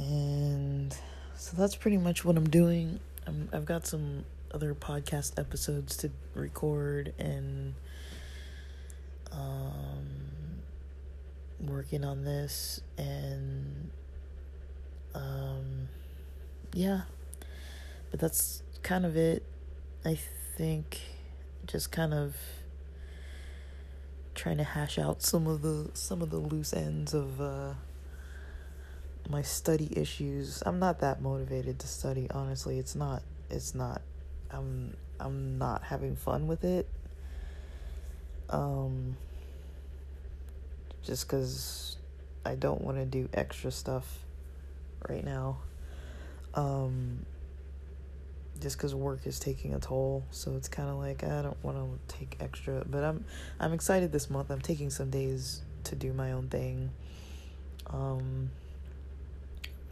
and 0.00 0.96
so 1.36 1.56
that's 1.56 1.76
pretty 1.76 1.98
much 1.98 2.24
what 2.24 2.36
I'm 2.36 2.48
doing. 2.48 3.00
I'm, 3.26 3.48
I've 3.52 3.66
got 3.66 3.86
some 3.86 4.24
other 4.52 4.74
podcast 4.74 5.38
episodes 5.38 5.96
to 5.98 6.10
record 6.34 7.12
and 7.18 7.74
um, 9.30 10.06
working 11.60 12.02
on 12.02 12.24
this 12.24 12.80
and 12.96 13.90
um, 15.14 15.88
yeah, 16.72 17.02
but 18.10 18.20
that's 18.20 18.62
kind 18.82 19.04
of 19.04 19.16
it. 19.16 19.42
I 20.04 20.18
think 20.56 21.00
just 21.66 21.92
kind 21.92 22.14
of 22.14 22.36
trying 24.34 24.56
to 24.56 24.64
hash 24.64 24.98
out 24.98 25.22
some 25.22 25.46
of 25.46 25.60
the 25.60 25.90
some 25.92 26.22
of 26.22 26.30
the 26.30 26.38
loose 26.38 26.72
ends 26.72 27.12
of 27.12 27.40
uh, 27.40 27.74
my 29.30 29.42
study 29.42 29.88
issues. 29.96 30.62
I'm 30.66 30.78
not 30.78 31.00
that 31.00 31.22
motivated 31.22 31.78
to 31.80 31.86
study, 31.86 32.26
honestly. 32.30 32.78
It's 32.78 32.94
not 32.94 33.22
it's 33.48 33.74
not 33.74 34.02
I'm 34.50 34.96
I'm 35.18 35.58
not 35.58 35.82
having 35.84 36.16
fun 36.16 36.46
with 36.46 36.64
it. 36.64 36.88
Um 38.48 39.16
just 41.02 41.28
cuz 41.28 41.96
I 42.44 42.54
don't 42.54 42.80
want 42.80 42.96
to 42.98 43.04
do 43.04 43.28
extra 43.34 43.70
stuff 43.70 44.18
right 45.08 45.24
now. 45.24 45.58
Um, 46.54 47.24
just 48.60 48.76
because 48.76 48.94
work 48.94 49.26
is 49.26 49.38
taking 49.38 49.74
a 49.74 49.78
toll, 49.78 50.24
so 50.30 50.54
it's 50.56 50.68
kind 50.68 50.88
of 50.88 50.96
like 50.96 51.24
I 51.24 51.42
don't 51.42 51.62
want 51.62 51.76
to 51.78 52.16
take 52.16 52.36
extra. 52.40 52.84
But 52.88 53.04
I'm 53.04 53.24
I'm 53.58 53.72
excited 53.72 54.12
this 54.12 54.30
month. 54.30 54.50
I'm 54.50 54.60
taking 54.60 54.90
some 54.90 55.10
days 55.10 55.62
to 55.84 55.94
do 55.94 56.12
my 56.12 56.32
own 56.32 56.48
thing. 56.48 56.90
Um, 57.86 58.50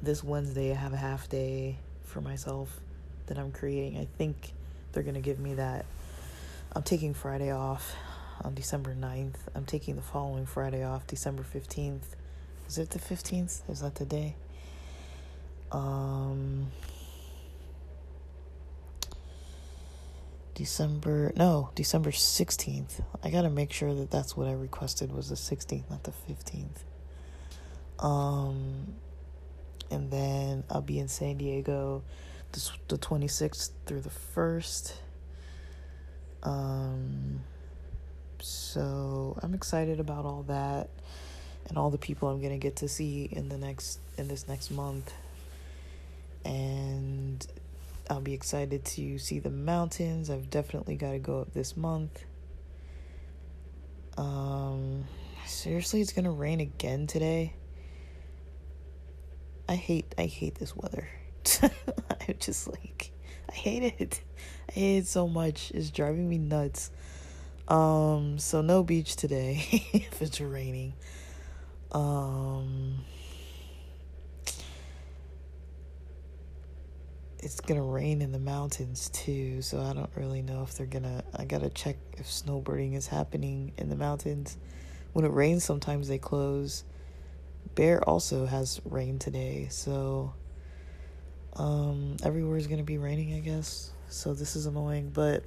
this 0.03 0.23
Wednesday 0.23 0.73
I 0.73 0.75
have 0.75 0.93
a 0.93 0.99
half 0.99 1.29
day 1.29 1.79
for 2.05 2.21
myself 2.21 2.81
that 3.27 3.39
I'm 3.39 3.53
creating. 3.53 3.99
I 3.99 4.07
think 4.17 4.53
they're 4.93 5.03
gonna 5.03 5.21
give 5.21 5.39
me 5.39 5.55
that. 5.55 5.85
I'm 6.75 6.83
taking 6.83 7.15
Friday 7.15 7.51
off 7.51 7.95
on 8.43 8.55
December 8.55 8.95
9th. 8.95 9.37
I'm 9.55 9.65
taking 9.65 9.97
the 9.97 10.03
following 10.03 10.47
Friday 10.47 10.85
off, 10.85 11.07
December 11.07 11.43
15th. 11.43 12.15
Is 12.69 12.79
it 12.79 12.91
the 12.91 12.99
15th? 12.99 13.69
Is 13.71 13.81
that 13.81 13.97
the 13.97 14.05
day? 14.05 14.37
um 15.71 16.71
December 20.55 21.33
no, 21.37 21.71
December 21.75 22.11
16th. 22.11 23.03
I 23.23 23.31
got 23.31 23.43
to 23.43 23.51
make 23.51 23.73
sure 23.73 23.95
that 23.95 24.11
that's 24.11 24.37
what 24.37 24.49
I 24.49 24.53
requested 24.53 25.13
was 25.13 25.29
the 25.29 25.37
16th, 25.37 25.89
not 25.89 26.05
the 26.05 26.13
15th. 26.13 26.85
Um 28.05 28.95
and 29.91 30.11
then 30.11 30.65
I'll 30.71 30.83
be 30.83 30.99
in 30.99 31.09
San 31.09 31.39
Diego 31.39 32.03
the, 32.53 32.71
the 32.89 32.99
26th 32.99 33.71
through 33.87 34.01
the 34.01 34.11
1st. 34.37 34.95
Um 36.43 37.41
so 38.41 39.37
I'm 39.43 39.55
excited 39.55 39.99
about 39.99 40.25
all 40.25 40.45
that 40.45 40.89
and 41.69 41.77
all 41.77 41.91
the 41.91 41.99
people 41.99 42.29
I'm 42.29 42.39
going 42.41 42.53
to 42.53 42.59
get 42.59 42.77
to 42.77 42.89
see 42.89 43.29
in 43.31 43.49
the 43.49 43.59
next 43.59 43.99
in 44.17 44.29
this 44.29 44.47
next 44.47 44.71
month 44.71 45.13
and 46.45 47.47
I'll 48.11 48.21
be 48.21 48.33
excited 48.33 48.85
to 48.85 49.19
see 49.19 49.39
the 49.39 49.51
mountains. 49.51 50.31
I've 50.31 50.49
definitely 50.49 50.97
got 50.97 51.13
to 51.13 51.19
go 51.19 51.41
up 51.41 51.53
this 51.53 51.77
month. 51.77 52.25
Um, 54.17 55.05
seriously, 55.47 56.01
it's 56.01 56.13
gonna 56.13 56.33
rain 56.33 56.61
again 56.61 57.07
today. 57.07 57.53
I 59.69 59.75
hate, 59.75 60.15
I 60.17 60.25
hate 60.27 60.55
this 60.57 60.75
weather. 60.75 61.09
I'm 61.63 62.37
just 62.39 62.69
like, 62.69 63.13
I 63.49 63.55
hate 63.55 63.95
it. 63.99 64.23
I 64.69 64.73
hate 64.73 64.99
it 64.99 65.07
so 65.07 65.29
much. 65.29 65.71
It's 65.73 65.91
driving 65.91 66.29
me 66.29 66.39
nuts. 66.39 66.91
Um, 67.69 68.39
so 68.39 68.63
no 68.63 68.83
beach 68.83 69.17
today 69.17 69.67
if 69.93 70.23
it's 70.23 70.41
raining. 70.41 70.95
Um 71.93 72.99
it's 77.41 77.61
gonna 77.61 77.83
rain 77.83 78.21
in 78.21 78.33
the 78.33 78.39
mountains 78.39 79.11
too, 79.11 79.63
so 79.63 79.81
I 79.81 79.93
don't 79.93 80.11
really 80.17 80.43
know 80.43 80.63
if 80.63 80.75
they're 80.75 80.87
gonna. 80.87 81.25
I 81.35 81.45
gotta 81.45 81.71
check 81.71 81.97
if 82.17 82.27
snowboarding 82.27 82.95
is 82.95 83.07
happening 83.07 83.73
in 83.79 83.89
the 83.89 83.97
mountains. 83.97 84.59
When 85.13 85.25
it 85.25 85.33
rains, 85.33 85.65
sometimes 85.65 86.09
they 86.09 86.19
close. 86.19 86.85
Bear 87.79 88.03
also 88.09 88.45
has 88.45 88.81
rain 88.85 89.21
today, 89.21 89.69
so 89.71 90.35
um, 91.55 92.17
everywhere 92.25 92.57
is 92.57 92.67
gonna 92.67 92.83
be 92.83 92.99
raining, 92.99 93.35
I 93.35 93.39
guess. 93.39 93.93
So 94.09 94.35
this 94.35 94.57
is 94.57 94.67
annoying, 94.67 95.13
but 95.15 95.45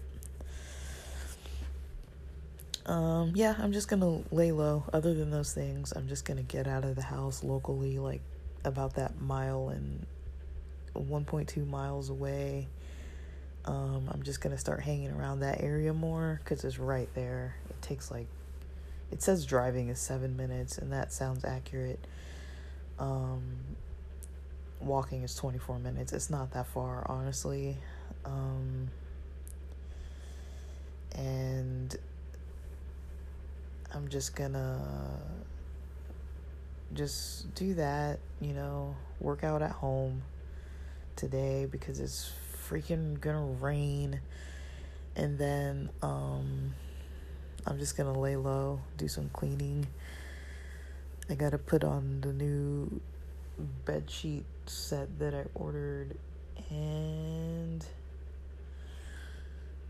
um, 2.86 3.34
yeah, 3.36 3.56
I'm 3.60 3.74
just 3.74 3.90
gonna 3.90 4.22
lay 4.32 4.54
low. 4.54 4.86
Other 4.94 5.14
than 5.14 5.30
those 5.30 5.54
things, 5.54 5.92
I'm 5.92 6.08
just 6.08 6.24
gonna 6.24 6.42
get 6.42 6.68
out 6.68 6.86
of 6.86 6.96
the 6.96 7.02
house 7.02 7.44
locally, 7.44 8.00
like 8.00 8.22
about 8.64 8.94
that 8.94 9.20
mile 9.20 9.68
and 9.68 10.06
1.2 10.96 11.68
miles 11.68 12.10
away. 12.10 12.70
Um, 13.66 14.08
I'm 14.10 14.24
just 14.24 14.40
gonna 14.40 14.58
start 14.58 14.80
hanging 14.80 15.12
around 15.12 15.42
that 15.42 15.60
area 15.60 15.92
more 15.92 16.40
because 16.42 16.64
it's 16.64 16.80
right 16.80 17.14
there. 17.14 17.58
It 17.70 17.82
takes 17.82 18.10
like, 18.10 18.28
it 19.12 19.22
says 19.22 19.46
driving 19.46 19.90
is 19.90 20.00
seven 20.00 20.38
minutes, 20.38 20.78
and 20.78 20.94
that 20.94 21.12
sounds 21.12 21.44
accurate. 21.44 22.00
Um, 23.02 23.42
walking 24.80 25.24
is 25.24 25.34
24 25.36 25.80
minutes. 25.80 26.14
It's 26.14 26.30
not 26.30 26.52
that 26.54 26.68
far, 26.68 27.04
honestly. 27.10 27.76
Um, 28.26 28.92
and 31.16 31.96
I'm 33.92 34.08
just 34.08 34.36
gonna 34.36 35.20
just 36.94 37.54
do 37.56 37.74
that, 37.74 38.20
you 38.40 38.54
know, 38.54 38.96
work 39.20 39.44
out 39.44 39.64
at 39.64 39.72
home 39.72 40.22
today 41.16 41.68
because 41.70 42.00
it's 42.00 42.32
freaking 42.70 43.20
gonna 43.20 43.46
rain. 43.46 44.22
And 45.16 45.40
then 45.40 45.90
um, 46.04 46.76
I'm 47.66 47.80
just 47.80 47.98
gonna 47.98 48.18
lay 48.18 48.36
low, 48.36 48.80
do 48.98 49.08
some 49.08 49.30
cleaning. 49.34 49.88
I 51.32 51.36
gotta 51.36 51.58
put 51.58 51.86
on 51.86 52.20
the 52.20 52.34
new 52.34 53.00
bed 53.86 54.12
sheet 54.12 54.44
set 54.66 55.18
that 55.20 55.34
I 55.34 55.46
ordered 55.56 56.18
and 56.70 57.86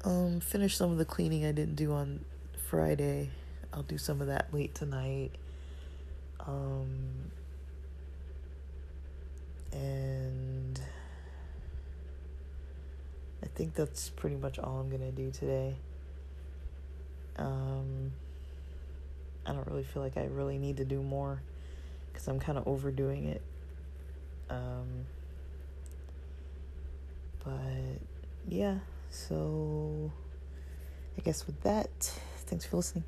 um 0.06 0.40
finish 0.40 0.78
some 0.78 0.92
of 0.92 1.00
the 1.00 1.06
cleaning 1.06 1.44
I 1.44 1.52
didn't 1.52 1.78
do 1.78 1.94
on 1.94 2.24
Friday. 2.70 3.32
I'll 3.74 3.82
do 3.82 3.98
some 3.98 4.22
of 4.22 4.28
that 4.28 4.54
late 4.54 4.76
tonight. 4.76 5.32
Um 6.46 7.32
and 9.74 10.80
I 13.42 13.48
think 13.48 13.74
that's 13.74 14.10
pretty 14.10 14.36
much 14.36 14.60
all 14.60 14.80
I'm 14.80 14.90
going 14.90 15.02
to 15.02 15.12
do 15.12 15.32
today. 15.32 15.76
Um 17.38 18.12
I 19.46 19.54
don't 19.54 19.68
really 19.68 19.84
feel 19.84 20.04
like 20.04 20.18
I 20.18 20.26
really 20.26 20.58
need 20.58 20.78
to 20.78 20.86
do 20.86 21.02
more 21.02 21.42
cuz 22.14 22.28
I'm 22.28 22.40
kind 22.40 22.58
of 22.58 22.68
overdoing 22.68 23.26
it. 23.26 23.42
Um 24.50 25.06
but 27.44 28.00
yeah, 28.48 28.80
so 29.10 30.12
I 31.18 31.22
guess 31.22 31.48
with 31.48 31.62
that, 31.62 31.90
thanks 32.46 32.66
for 32.66 32.78
listening. 32.78 33.04